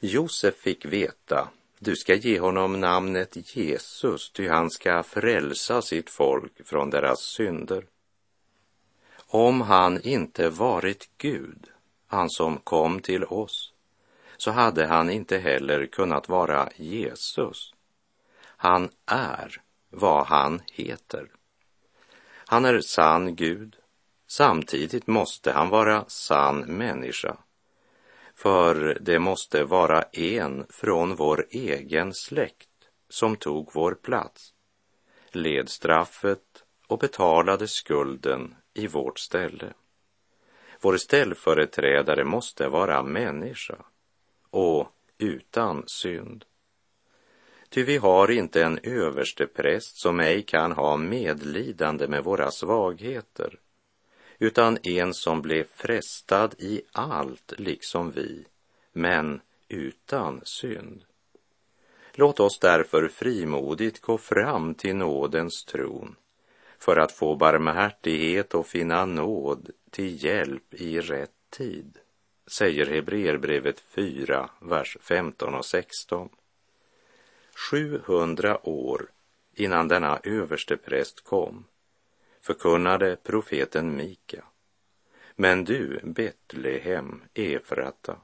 Josef 0.00 0.56
fick 0.56 0.84
veta, 0.84 1.48
du 1.78 1.96
ska 1.96 2.14
ge 2.14 2.40
honom 2.40 2.80
namnet 2.80 3.56
Jesus, 3.56 4.30
ty 4.32 4.48
han 4.48 4.70
ska 4.70 5.02
frälsa 5.02 5.82
sitt 5.82 6.10
folk 6.10 6.66
från 6.66 6.90
deras 6.90 7.20
synder. 7.20 7.86
Om 9.26 9.60
han 9.60 10.00
inte 10.00 10.48
varit 10.48 11.10
Gud, 11.18 11.66
han 12.06 12.30
som 12.30 12.56
kom 12.58 13.00
till 13.00 13.24
oss, 13.24 13.72
så 14.36 14.50
hade 14.50 14.86
han 14.86 15.10
inte 15.10 15.38
heller 15.38 15.86
kunnat 15.86 16.28
vara 16.28 16.68
Jesus. 16.76 17.74
Han 18.40 18.90
är 19.06 19.62
vad 19.90 20.26
han 20.26 20.62
heter. 20.72 21.30
Han 22.46 22.64
är 22.64 22.80
sann 22.80 23.36
Gud. 23.36 23.76
Samtidigt 24.30 25.06
måste 25.06 25.52
han 25.52 25.68
vara 25.68 26.04
sann 26.08 26.60
människa. 26.60 27.36
För 28.34 28.98
det 29.00 29.18
måste 29.18 29.64
vara 29.64 30.02
en 30.02 30.66
från 30.70 31.14
vår 31.14 31.46
egen 31.50 32.14
släkt 32.14 32.68
som 33.08 33.36
tog 33.36 33.70
vår 33.74 33.94
plats, 33.94 34.54
led 35.30 35.68
straffet 35.68 36.64
och 36.86 36.98
betalade 36.98 37.68
skulden 37.68 38.54
i 38.74 38.86
vårt 38.86 39.18
ställe. 39.18 39.72
Vår 40.80 40.96
ställföreträdare 40.96 42.24
måste 42.24 42.68
vara 42.68 43.02
människa 43.02 43.76
och 44.50 44.88
utan 45.18 45.84
synd. 45.86 46.44
Ty 47.68 47.84
vi 47.84 47.96
har 47.96 48.30
inte 48.30 48.64
en 48.64 48.78
överstepräst 48.82 49.96
som 49.96 50.20
ej 50.20 50.42
kan 50.42 50.72
ha 50.72 50.96
medlidande 50.96 52.08
med 52.08 52.24
våra 52.24 52.50
svagheter, 52.50 53.58
utan 54.38 54.78
en 54.82 55.14
som 55.14 55.42
blev 55.42 55.64
frestad 55.74 56.54
i 56.58 56.82
allt 56.92 57.52
liksom 57.56 58.10
vi, 58.10 58.44
men 58.92 59.40
utan 59.68 60.40
synd. 60.44 61.04
Låt 62.12 62.40
oss 62.40 62.58
därför 62.58 63.08
frimodigt 63.08 64.00
gå 64.00 64.18
fram 64.18 64.74
till 64.74 64.96
nådens 64.96 65.64
tron 65.64 66.16
för 66.78 66.96
att 66.96 67.12
få 67.12 67.34
barmhärtighet 67.34 68.54
och 68.54 68.66
finna 68.66 69.04
nåd 69.04 69.70
till 69.90 70.24
hjälp 70.24 70.74
i 70.74 71.00
rätt 71.00 71.30
tid, 71.50 71.98
säger 72.46 72.86
Hebreerbrevet 72.86 73.80
4, 73.80 74.50
vers 74.60 74.96
15 75.00 75.54
och 75.54 75.64
16. 75.64 76.28
700 77.70 78.68
år 78.68 79.10
innan 79.54 79.88
denna 79.88 80.20
överstepräst 80.24 81.24
kom 81.24 81.64
förkunnade 82.40 83.16
profeten 83.16 83.96
Mika. 83.96 84.44
Men 85.36 85.64
du, 85.64 86.00
Betlehem, 86.02 87.22
Efrata, 87.34 88.16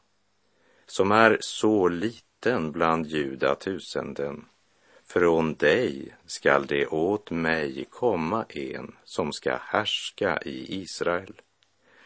som 0.86 1.12
är 1.12 1.38
så 1.40 1.88
liten 1.88 2.72
bland 2.72 3.06
judatusenden, 3.06 4.44
från 5.06 5.54
dig 5.54 6.14
skall 6.26 6.66
det 6.66 6.86
åt 6.86 7.30
mig 7.30 7.86
komma 7.90 8.44
en 8.48 8.96
som 9.04 9.32
ska 9.32 9.56
härska 9.60 10.38
i 10.44 10.82
Israel. 10.82 11.40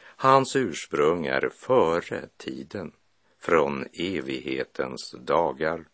Hans 0.00 0.56
ursprung 0.56 1.26
är 1.26 1.48
före 1.48 2.28
tiden, 2.36 2.92
från 3.38 3.84
evighetens 3.92 5.14
dagar. 5.18 5.84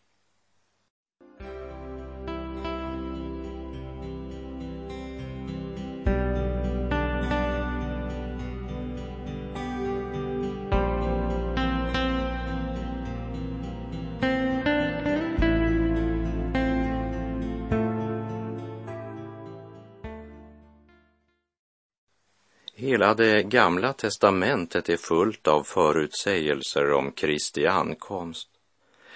Hela 22.85 23.14
det 23.14 23.42
gamla 23.42 23.92
testamentet 23.92 24.88
är 24.88 24.97
fullt 24.97 25.49
av 25.49 25.62
förutsägelser 25.62 26.92
om 26.92 27.12
Kristi 27.12 27.66
ankomst 27.66 28.49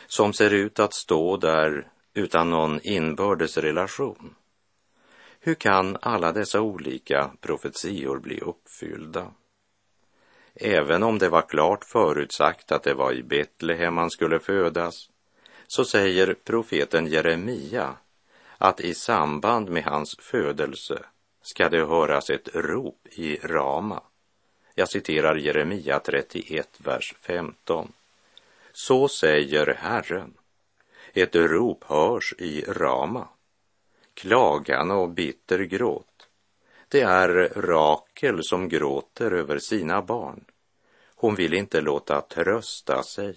som 0.07 0.33
ser 0.33 0.51
ut 0.51 0.79
att 0.79 0.95
stå 0.95 1.37
där 1.37 1.89
utan 2.15 2.51
någon 2.51 2.81
inbördes 2.83 3.57
relation. 3.57 4.35
Hur 5.41 5.55
kan 5.55 5.97
alla 6.01 6.33
dessa 6.33 6.61
olika 6.61 7.31
profetior 7.41 8.19
bli 8.19 8.41
uppfyllda? 8.41 9.33
Även 10.55 11.03
om 11.03 11.19
det 11.19 11.29
var 11.29 11.49
klart 11.49 11.85
förutsagt 11.85 12.73
att 12.73 12.83
det 12.83 12.95
var 12.95 13.13
i 13.13 13.23
Betlehem 13.23 13.97
han 13.97 14.11
skulle 14.11 14.41
födas, 14.41 15.11
så 15.67 15.85
säger 15.85 16.35
profeten 16.45 17.07
Jeremia 17.07 17.97
att 18.59 18.81
i 18.81 18.95
samband 18.95 19.71
med 19.71 19.85
hans 19.85 20.17
födelse 20.21 21.05
ska 21.49 21.69
det 21.69 21.85
höras 21.85 22.31
ett 22.31 22.49
rop 22.55 23.07
i 23.11 23.37
Rama. 23.37 24.03
Jag 24.75 24.89
citerar 24.89 25.37
Jeremia 25.37 25.99
31, 25.99 26.69
vers 26.79 27.15
15. 27.21 27.93
Så 28.73 29.09
säger 29.09 29.67
Herren. 29.67 30.35
Ett 31.13 31.37
rop 31.37 31.85
hörs 31.85 32.35
i 32.39 32.65
Rama. 32.69 33.29
Klagan 34.15 34.91
och 34.91 35.09
bitter 35.09 35.59
gråt. 35.59 36.29
Det 36.89 37.01
är 37.01 37.53
Rakel 37.57 38.45
som 38.45 38.69
gråter 38.69 39.31
över 39.31 39.59
sina 39.59 40.03
barn. 40.03 40.45
Hon 41.15 41.35
vill 41.35 41.55
inte 41.55 41.81
låta 41.81 42.21
trösta 42.21 43.03
sig 43.03 43.37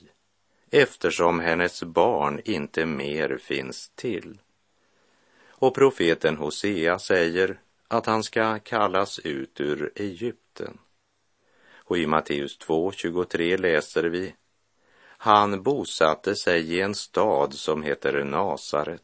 eftersom 0.71 1.39
hennes 1.39 1.83
barn 1.83 2.41
inte 2.45 2.85
mer 2.85 3.37
finns 3.37 3.91
till. 3.95 4.37
Och 5.49 5.75
profeten 5.75 6.37
Hosea 6.37 6.99
säger 6.99 7.59
att 7.91 8.05
han 8.05 8.23
ska 8.23 8.59
kallas 8.59 9.19
ut 9.19 9.61
ur 9.61 9.91
Egypten. 9.95 10.77
Och 11.75 11.97
i 11.97 12.07
Matteus 12.07 12.59
2.23 12.59 13.57
läser 13.57 14.03
vi 14.03 14.35
Han 15.17 15.63
bosatte 15.63 16.35
sig 16.35 16.73
i 16.73 16.81
en 16.81 16.95
stad 16.95 17.53
som 17.53 17.83
heter 17.83 18.23
Nasaret 18.23 19.01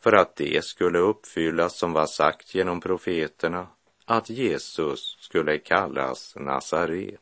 för 0.00 0.12
att 0.12 0.36
det 0.36 0.64
skulle 0.64 0.98
uppfyllas 0.98 1.78
som 1.78 1.92
var 1.92 2.06
sagt 2.06 2.54
genom 2.54 2.80
profeterna 2.80 3.68
att 4.04 4.30
Jesus 4.30 5.16
skulle 5.20 5.58
kallas 5.58 6.36
Nazare. 6.36 7.16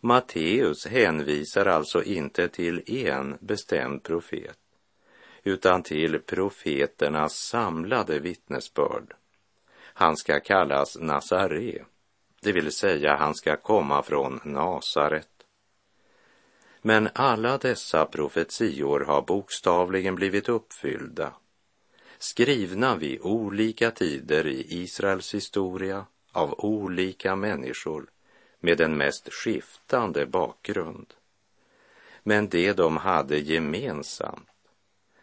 Matteus 0.00 0.86
hänvisar 0.86 1.66
alltså 1.66 2.02
inte 2.02 2.48
till 2.48 3.06
en 3.06 3.38
bestämd 3.40 4.02
profet 4.02 4.58
utan 5.42 5.82
till 5.82 6.18
profeternas 6.18 7.32
samlade 7.34 8.18
vittnesbörd 8.18 9.14
han 10.00 10.16
ska 10.16 10.40
kallas 10.40 10.96
Nazare, 11.00 11.84
det 12.42 12.52
vill 12.52 12.72
säga 12.72 13.16
han 13.16 13.34
ska 13.34 13.56
komma 13.56 14.02
från 14.02 14.40
Nasaret. 14.44 15.28
Men 16.82 17.08
alla 17.14 17.58
dessa 17.58 18.06
profetior 18.06 19.00
har 19.00 19.22
bokstavligen 19.22 20.14
blivit 20.14 20.48
uppfyllda, 20.48 21.32
skrivna 22.18 22.96
vid 22.96 23.20
olika 23.20 23.90
tider 23.90 24.46
i 24.46 24.82
Israels 24.82 25.34
historia 25.34 26.06
av 26.32 26.54
olika 26.58 27.36
människor 27.36 28.10
med 28.60 28.78
den 28.78 28.96
mest 28.96 29.32
skiftande 29.32 30.26
bakgrund. 30.26 31.14
Men 32.22 32.48
det 32.48 32.72
de 32.72 32.96
hade 32.96 33.38
gemensamt, 33.38 34.48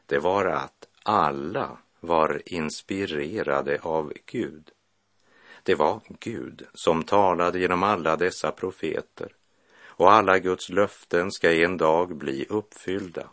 det 0.06 0.20
var 0.20 0.46
att 0.46 0.88
alla 1.04 1.78
var 2.00 2.42
inspirerade 2.46 3.80
av 3.82 4.14
Gud. 4.26 4.72
Det 5.64 5.76
var 5.76 6.02
Gud 6.20 6.68
som 6.74 7.04
talade 7.04 7.60
genom 7.60 7.84
alla 7.84 8.16
dessa 8.16 8.52
profeter 8.52 9.34
och 9.98 10.12
alla 10.12 10.40
Guds 10.40 10.70
löften 10.70 11.32
ska 11.32 11.54
en 11.54 11.78
dag 11.78 12.16
bli 12.16 12.46
uppfyllda. 12.50 13.30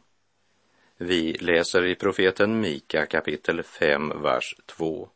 Vi 0.97 1.33
läser 1.33 1.85
i 1.85 1.95
profeten 1.95 2.61
Mika 2.61 3.07
kapitel 3.07 3.63
5, 3.63 4.23
vers 4.23 4.57
2. 4.67 5.09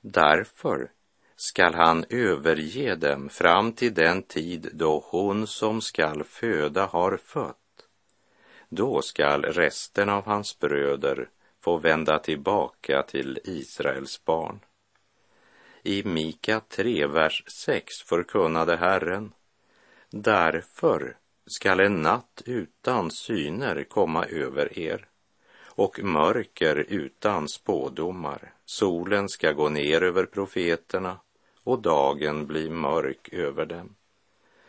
Därför 0.00 0.90
skall 1.36 1.74
han 1.74 2.04
överge 2.08 2.94
dem 2.94 3.28
fram 3.28 3.72
till 3.72 3.94
den 3.94 4.22
tid 4.22 4.70
då 4.72 5.04
hon 5.06 5.46
som 5.46 5.80
skall 5.80 6.24
föda 6.24 6.86
har 6.86 7.16
fött. 7.16 7.56
Då 8.68 9.02
skall 9.02 9.42
resten 9.42 10.08
av 10.08 10.24
hans 10.24 10.58
bröder 10.58 11.28
få 11.68 11.76
vända 11.76 12.18
tillbaka 12.18 13.02
till 13.02 13.38
Israels 13.44 14.24
barn. 14.24 14.60
I 15.82 16.02
Mika 16.04 16.60
3, 16.60 17.06
vers 17.06 17.44
6 17.46 18.02
förkunnade 18.02 18.76
Herren, 18.76 19.32
därför 20.10 21.16
skall 21.46 21.80
en 21.80 22.02
natt 22.02 22.42
utan 22.46 23.10
syner 23.10 23.84
komma 23.84 24.24
över 24.24 24.78
er 24.78 25.08
och 25.64 26.00
mörker 26.02 26.86
utan 26.88 27.48
spådomar. 27.48 28.52
Solen 28.64 29.28
ska 29.28 29.52
gå 29.52 29.68
ner 29.68 30.02
över 30.02 30.26
profeterna 30.26 31.20
och 31.64 31.82
dagen 31.82 32.46
bli 32.46 32.70
mörk 32.70 33.28
över 33.32 33.66
dem. 33.66 33.94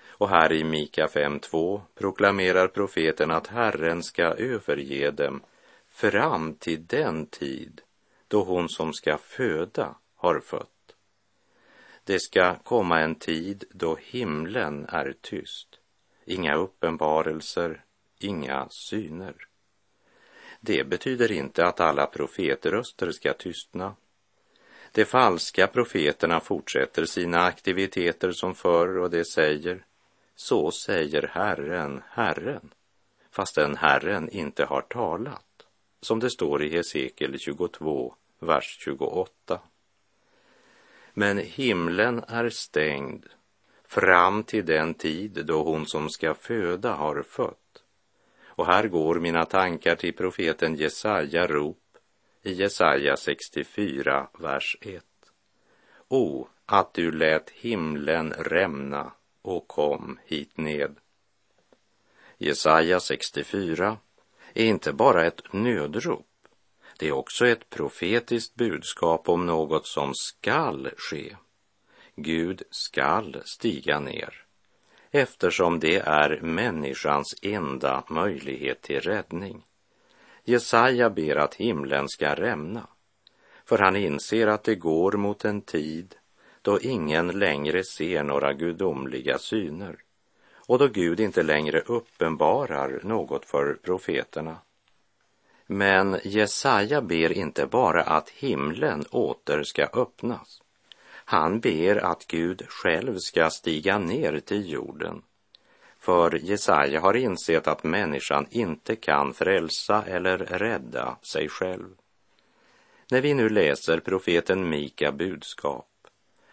Och 0.07 0.29
här 0.29 0.53
i 0.53 0.63
Mika 0.63 1.07
5.2 1.07 1.81
proklamerar 1.95 2.67
profeten 2.67 3.31
att 3.31 3.47
Herren 3.47 4.03
ska 4.03 4.23
överge 4.23 5.11
dem 5.11 5.41
fram 5.99 6.53
till 6.53 6.87
den 6.87 7.25
tid 7.25 7.81
då 8.27 8.43
hon 8.43 8.69
som 8.69 8.93
ska 8.93 9.17
föda 9.17 9.95
har 10.15 10.39
fött. 10.39 10.95
Det 12.03 12.19
ska 12.19 12.55
komma 12.55 12.99
en 12.99 13.15
tid 13.15 13.63
då 13.69 13.97
himlen 14.01 14.85
är 14.89 15.15
tyst, 15.21 15.67
inga 16.25 16.55
uppenbarelser, 16.55 17.83
inga 18.19 18.67
syner. 18.69 19.35
Det 20.59 20.83
betyder 20.83 21.31
inte 21.31 21.65
att 21.65 21.79
alla 21.79 22.05
profetröster 22.05 23.11
ska 23.11 23.33
tystna. 23.33 23.95
De 24.91 25.05
falska 25.05 25.67
profeterna 25.67 26.39
fortsätter 26.39 27.05
sina 27.05 27.39
aktiviteter 27.39 28.31
som 28.31 28.55
förr 28.55 28.97
och 28.97 29.09
de 29.09 29.25
säger, 29.25 29.85
så 30.35 30.71
säger 30.71 31.31
Herren, 31.33 32.01
Herren, 32.09 32.73
fastän 33.31 33.75
Herren 33.75 34.29
inte 34.29 34.65
har 34.65 34.81
talat 34.81 35.48
som 36.01 36.19
det 36.19 36.29
står 36.29 36.63
i 36.63 36.69
Hesekiel 36.69 37.39
22, 37.39 38.13
vers 38.39 38.77
28. 38.79 39.59
Men 41.13 41.37
himlen 41.37 42.23
är 42.27 42.49
stängd 42.49 43.25
fram 43.87 44.43
till 44.43 44.65
den 44.65 44.93
tid 44.93 45.45
då 45.45 45.63
hon 45.63 45.85
som 45.85 46.09
ska 46.09 46.33
föda 46.33 46.93
har 46.93 47.23
fött. 47.23 47.83
Och 48.45 48.65
här 48.65 48.87
går 48.87 49.19
mina 49.19 49.45
tankar 49.45 49.95
till 49.95 50.13
profeten 50.13 50.75
Jesaja 50.75 51.47
rop 51.47 51.77
i 52.43 52.53
Jesaja 52.53 53.17
64, 53.17 54.27
vers 54.39 54.77
1. 54.81 55.03
O, 56.07 56.47
att 56.65 56.93
du 56.93 57.11
lät 57.11 57.49
himlen 57.49 58.33
rämna 58.33 59.11
och 59.41 59.67
kom 59.67 60.19
hit 60.25 60.57
ned. 60.57 60.95
Jesaja 62.37 62.99
64, 62.99 63.97
är 64.59 64.65
inte 64.65 64.93
bara 64.93 65.25
ett 65.25 65.53
nödrop, 65.53 66.25
det 66.97 67.07
är 67.07 67.11
också 67.11 67.47
ett 67.47 67.69
profetiskt 67.69 68.55
budskap 68.55 69.29
om 69.29 69.45
något 69.45 69.87
som 69.87 70.11
skall 70.15 70.89
ske. 70.97 71.35
Gud 72.15 72.63
skall 72.69 73.41
stiga 73.45 73.99
ner, 73.99 74.45
eftersom 75.11 75.79
det 75.79 75.97
är 75.97 76.39
människans 76.41 77.35
enda 77.41 78.03
möjlighet 78.09 78.81
till 78.81 78.99
räddning. 78.99 79.63
Jesaja 80.43 81.09
ber 81.09 81.35
att 81.35 81.55
himlen 81.55 82.09
ska 82.09 82.35
rämna, 82.35 82.87
för 83.65 83.77
han 83.77 83.95
inser 83.95 84.47
att 84.47 84.63
det 84.63 84.75
går 84.75 85.11
mot 85.11 85.45
en 85.45 85.61
tid 85.61 86.15
då 86.61 86.79
ingen 86.79 87.27
längre 87.27 87.83
ser 87.83 88.23
några 88.23 88.53
gudomliga 88.53 89.37
syner 89.37 89.99
och 90.69 90.79
då 90.79 90.87
Gud 90.87 91.19
inte 91.19 91.43
längre 91.43 91.79
uppenbarar 91.79 92.99
något 93.03 93.45
för 93.45 93.73
profeterna. 93.73 94.57
Men 95.67 96.19
Jesaja 96.23 97.01
ber 97.01 97.31
inte 97.31 97.65
bara 97.65 98.03
att 98.03 98.29
himlen 98.29 99.05
åter 99.11 99.63
ska 99.63 99.83
öppnas. 99.83 100.61
Han 101.09 101.59
ber 101.59 101.95
att 101.95 102.27
Gud 102.27 102.65
själv 102.67 103.17
ska 103.17 103.49
stiga 103.49 103.97
ner 103.97 104.39
till 104.39 104.71
jorden. 104.71 105.21
För 105.99 106.39
Jesaja 106.43 106.99
har 106.99 107.15
insett 107.15 107.67
att 107.67 107.83
människan 107.83 108.47
inte 108.49 108.95
kan 108.95 109.33
frälsa 109.33 110.03
eller 110.07 110.37
rädda 110.37 111.17
sig 111.31 111.49
själv. 111.49 111.89
När 113.11 113.21
vi 113.21 113.33
nu 113.33 113.49
läser 113.49 113.99
profeten 113.99 114.69
Mika 114.69 115.11
budskap 115.11 115.87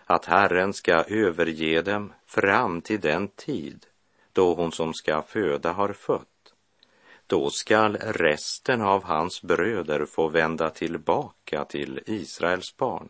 att 0.04 0.24
Herren 0.24 0.72
ska 0.72 0.92
överge 0.92 1.82
dem 1.82 2.12
fram 2.26 2.80
till 2.80 3.00
den 3.00 3.28
tid 3.28 3.86
då 4.36 4.54
hon 4.54 4.72
som 4.72 4.94
ska 4.94 5.22
föda 5.22 5.72
har 5.72 5.92
fött. 5.92 6.54
Då 7.26 7.50
skall 7.50 7.96
resten 7.96 8.82
av 8.82 9.04
hans 9.04 9.42
bröder 9.42 10.06
få 10.06 10.28
vända 10.28 10.70
tillbaka 10.70 11.64
till 11.64 12.00
Israels 12.06 12.76
barn. 12.76 13.08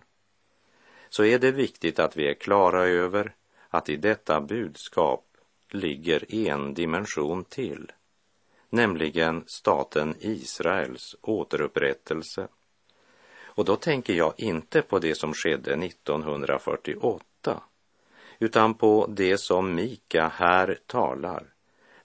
Så 1.09 1.25
är 1.25 1.39
det 1.39 1.51
viktigt 1.51 1.99
att 1.99 2.17
vi 2.17 2.29
är 2.29 2.35
klara 2.35 2.87
över 2.87 3.35
att 3.69 3.89
i 3.89 3.97
detta 3.97 4.41
budskap 4.41 5.25
ligger 5.71 6.35
en 6.35 6.75
dimension 6.75 7.45
till, 7.45 7.93
nämligen 8.71 9.45
staten 9.47 10.15
Israels 10.21 11.17
återupprättelse. 11.21 12.49
Och 13.45 13.65
då 13.65 13.77
tänker 13.77 14.15
jag 14.15 14.33
inte 14.37 14.83
på 14.83 14.99
det 14.99 15.15
som 15.15 15.35
skedde 15.35 15.73
1948 15.73 17.63
utan 18.39 18.75
på 18.75 19.07
det 19.07 19.39
som 19.39 19.75
Mika 19.75 20.29
här 20.29 20.79
talar, 20.87 21.43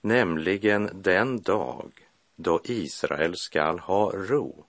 nämligen 0.00 0.90
den 0.94 1.42
dag 1.42 1.92
då 2.36 2.60
Israel 2.64 3.36
skall 3.36 3.78
ha 3.78 4.10
ro, 4.10 4.64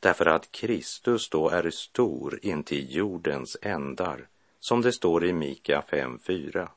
därför 0.00 0.26
att 0.26 0.52
Kristus 0.52 1.28
då 1.28 1.48
är 1.48 1.70
stor 1.70 2.38
intill 2.42 2.94
jordens 2.94 3.56
ändar, 3.62 4.28
som 4.60 4.82
det 4.82 4.92
står 4.92 5.24
i 5.24 5.32
Mika 5.32 5.84
5.4. 5.90 6.68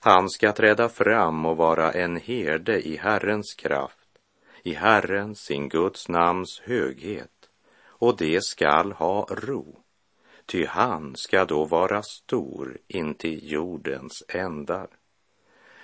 Han 0.00 0.30
ska 0.30 0.52
träda 0.52 0.88
fram 0.88 1.46
och 1.46 1.56
vara 1.56 1.92
en 1.92 2.16
herde 2.16 2.88
i 2.88 2.96
Herrens 2.96 3.54
kraft, 3.54 4.08
i 4.62 4.74
Herrens, 4.74 5.40
sin 5.40 5.68
Guds 5.68 6.08
namns 6.08 6.60
höghet, 6.60 7.50
och 7.84 8.16
det 8.16 8.44
skall 8.44 8.92
ha 8.92 9.26
ro 9.30 9.81
ty 10.46 10.66
han 10.66 11.16
ska 11.16 11.44
då 11.44 11.64
vara 11.64 12.02
stor 12.02 12.78
intill 12.88 13.52
jordens 13.52 14.22
ändar. 14.28 14.88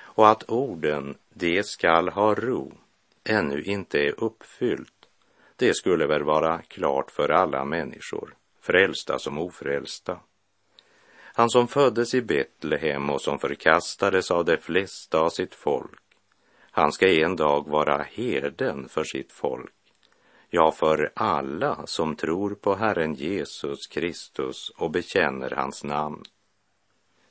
Och 0.01 0.29
att 0.29 0.51
orden, 0.51 1.15
det 1.35 1.67
skall 1.67 2.09
ha 2.09 2.35
ro, 2.35 2.73
ännu 3.25 3.63
inte 3.63 3.99
är 3.99 4.25
uppfyllt, 4.25 5.09
det 5.57 5.75
skulle 5.75 6.07
väl 6.07 6.23
vara 6.23 6.63
klart 6.63 7.11
för 7.11 7.29
alla 7.29 7.65
människor, 7.65 8.35
frälsta 8.61 9.19
som 9.19 9.39
ofrälsta. 9.39 10.21
Han 11.35 11.51
som 11.51 11.69
föddes 11.69 12.15
i 12.15 12.23
Betlehem 12.23 13.11
och 13.11 13.23
som 13.23 13.39
förkastades 13.39 14.31
av 14.31 14.45
de 14.45 14.57
flesta 14.57 15.21
av 15.21 15.29
sitt 15.29 15.55
folk, 15.55 16.01
han 16.71 16.93
ska 16.93 17.09
en 17.09 17.37
dag 17.37 17.69
vara 17.69 18.03
herden 18.03 18.89
för 18.89 19.05
sitt 19.05 19.33
folk 19.33 19.73
ja, 20.51 20.73
för 20.73 21.13
alla 21.15 21.87
som 21.87 22.17
tror 22.17 22.55
på 22.55 22.75
Herren 22.75 23.15
Jesus 23.15 23.87
Kristus 23.87 24.71
och 24.77 24.91
bekänner 24.91 25.51
hans 25.51 25.85
namn. 25.85 26.23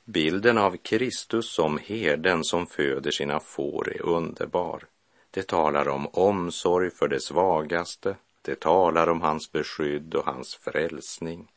Bilden 0.04 0.58
av 0.58 0.76
Kristus 0.76 1.54
som 1.54 1.78
herden 1.78 2.44
som 2.44 2.66
föder 2.66 3.10
sina 3.10 3.40
får 3.40 3.92
är 3.96 4.02
underbar. 4.02 4.84
Det 5.30 5.46
talar 5.46 5.88
om 5.88 6.06
omsorg 6.06 6.90
för 6.90 7.08
det 7.08 7.20
svagaste, 7.20 8.16
det 8.42 8.60
talar 8.60 9.08
om 9.08 9.22
hans 9.22 9.52
beskydd 9.52 10.14
och 10.14 10.24
hans 10.24 10.54
frälsning. 10.54 11.48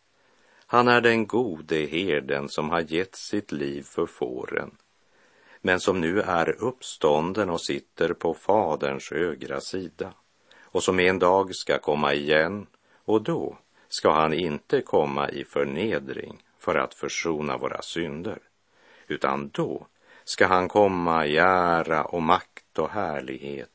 Han 0.65 0.87
är 0.87 1.01
den 1.01 1.27
gode 1.27 1.75
herden 1.75 2.49
som 2.49 2.69
har 2.69 2.81
gett 2.81 3.15
sitt 3.15 3.51
liv 3.51 3.83
för 3.83 4.05
fåren, 4.05 4.71
men 5.61 5.79
som 5.79 6.01
nu 6.01 6.21
är 6.21 6.63
uppstånden 6.63 7.49
och 7.49 7.61
sitter 7.61 8.13
på 8.13 8.33
Faderns 8.33 9.11
högra 9.11 9.61
sida 9.61 10.13
och 10.71 10.83
som 10.83 10.99
en 10.99 11.19
dag 11.19 11.55
ska 11.55 11.79
komma 11.79 12.13
igen 12.13 12.67
och 13.05 13.21
då 13.21 13.57
ska 13.87 14.11
han 14.11 14.33
inte 14.33 14.81
komma 14.81 15.29
i 15.29 15.43
förnedring 15.43 16.43
för 16.59 16.75
att 16.75 16.93
försona 16.93 17.57
våra 17.57 17.81
synder, 17.81 18.39
utan 19.07 19.49
då 19.49 19.87
ska 20.23 20.47
han 20.47 20.67
komma 20.67 21.25
i 21.25 21.37
ära 21.37 22.03
och 22.03 22.21
makt 22.21 22.79
och 22.79 22.89
härlighet 22.89 23.69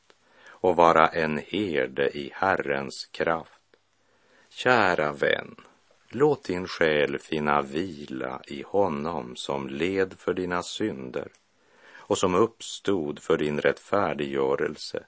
och 0.47 0.75
vara 0.75 1.07
en 1.07 1.37
herde 1.47 2.17
i 2.17 2.31
Herrens 2.33 3.05
kraft. 3.05 3.51
Kära 4.49 5.11
vän, 5.11 5.55
låt 6.09 6.43
din 6.43 6.67
själ 6.67 7.19
finna 7.19 7.61
vila 7.61 8.41
i 8.47 8.61
honom 8.61 9.35
som 9.35 9.69
led 9.69 10.13
för 10.17 10.33
dina 10.33 10.63
synder 10.63 11.27
och 11.89 12.17
som 12.17 12.35
uppstod 12.35 13.19
för 13.19 13.37
din 13.37 13.61
rättfärdiggörelse 13.61 15.03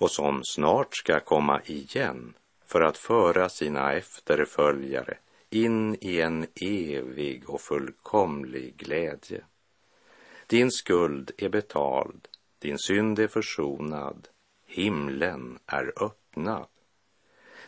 och 0.00 0.10
som 0.10 0.40
snart 0.44 0.96
ska 0.96 1.20
komma 1.20 1.60
igen 1.64 2.34
för 2.64 2.80
att 2.80 2.98
föra 2.98 3.48
sina 3.48 3.92
efterföljare 3.92 5.18
in 5.50 5.96
i 6.00 6.20
en 6.20 6.46
evig 6.60 7.50
och 7.50 7.60
fullkomlig 7.60 8.76
glädje. 8.76 9.44
Din 10.46 10.70
skuld 10.70 11.30
är 11.38 11.48
betald, 11.48 12.28
din 12.58 12.78
synd 12.78 13.18
är 13.18 13.28
försonad, 13.28 14.28
himlen 14.66 15.58
är 15.66 15.92
öppnad. 15.96 16.66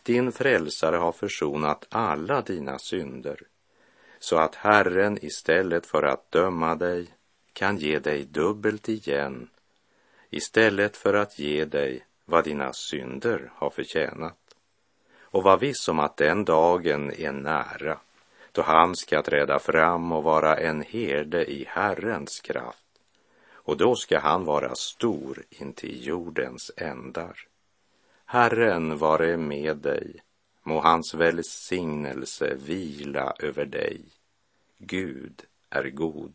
Din 0.03 0.33
frälsare 0.33 0.97
har 0.97 1.13
försonat 1.13 1.87
alla 1.91 2.41
dina 2.41 2.79
synder 2.79 3.41
så 4.19 4.37
att 4.37 4.55
Herren 4.55 5.25
istället 5.25 5.87
för 5.87 6.03
att 6.03 6.31
döma 6.33 6.75
dig 6.75 7.07
kan 7.53 7.77
ge 7.77 7.99
dig 7.99 8.25
dubbelt 8.25 8.89
igen 8.89 9.49
istället 10.31 10.97
för 10.97 11.15
att 11.15 11.39
ge 11.39 11.65
dig 11.65 12.07
vad 12.25 12.45
dina 12.45 12.73
synder 12.73 13.53
har 13.55 13.71
förtjänat. 13.71 14.39
Och 15.21 15.43
var 15.43 15.59
viss 15.59 15.89
om 15.89 15.99
att 15.99 16.17
den 16.17 16.45
dagen 16.45 17.13
är 17.13 17.33
nära, 17.33 17.99
då 18.53 18.63
han 18.63 18.97
ska 18.97 19.23
träda 19.23 19.59
fram 19.59 20.13
och 20.13 20.23
vara 20.23 20.57
en 20.57 20.83
herde 20.83 21.51
i 21.51 21.65
Herrens 21.69 22.41
kraft. 22.41 22.79
Och 23.53 23.77
då 23.77 23.95
ska 23.95 24.19
han 24.19 24.45
vara 24.45 24.75
stor 24.75 25.43
intill 25.51 26.07
jordens 26.07 26.71
ändar. 26.77 27.39
Herren 28.25 28.99
vare 28.99 29.37
med 29.37 29.77
dig, 29.77 30.23
må 30.63 30.81
hans 30.81 31.15
välsignelse 31.15 32.55
vila 32.55 33.35
över 33.39 33.65
dig. 33.65 34.01
Gud 34.79 35.43
är 35.71 35.91
god. 35.91 36.35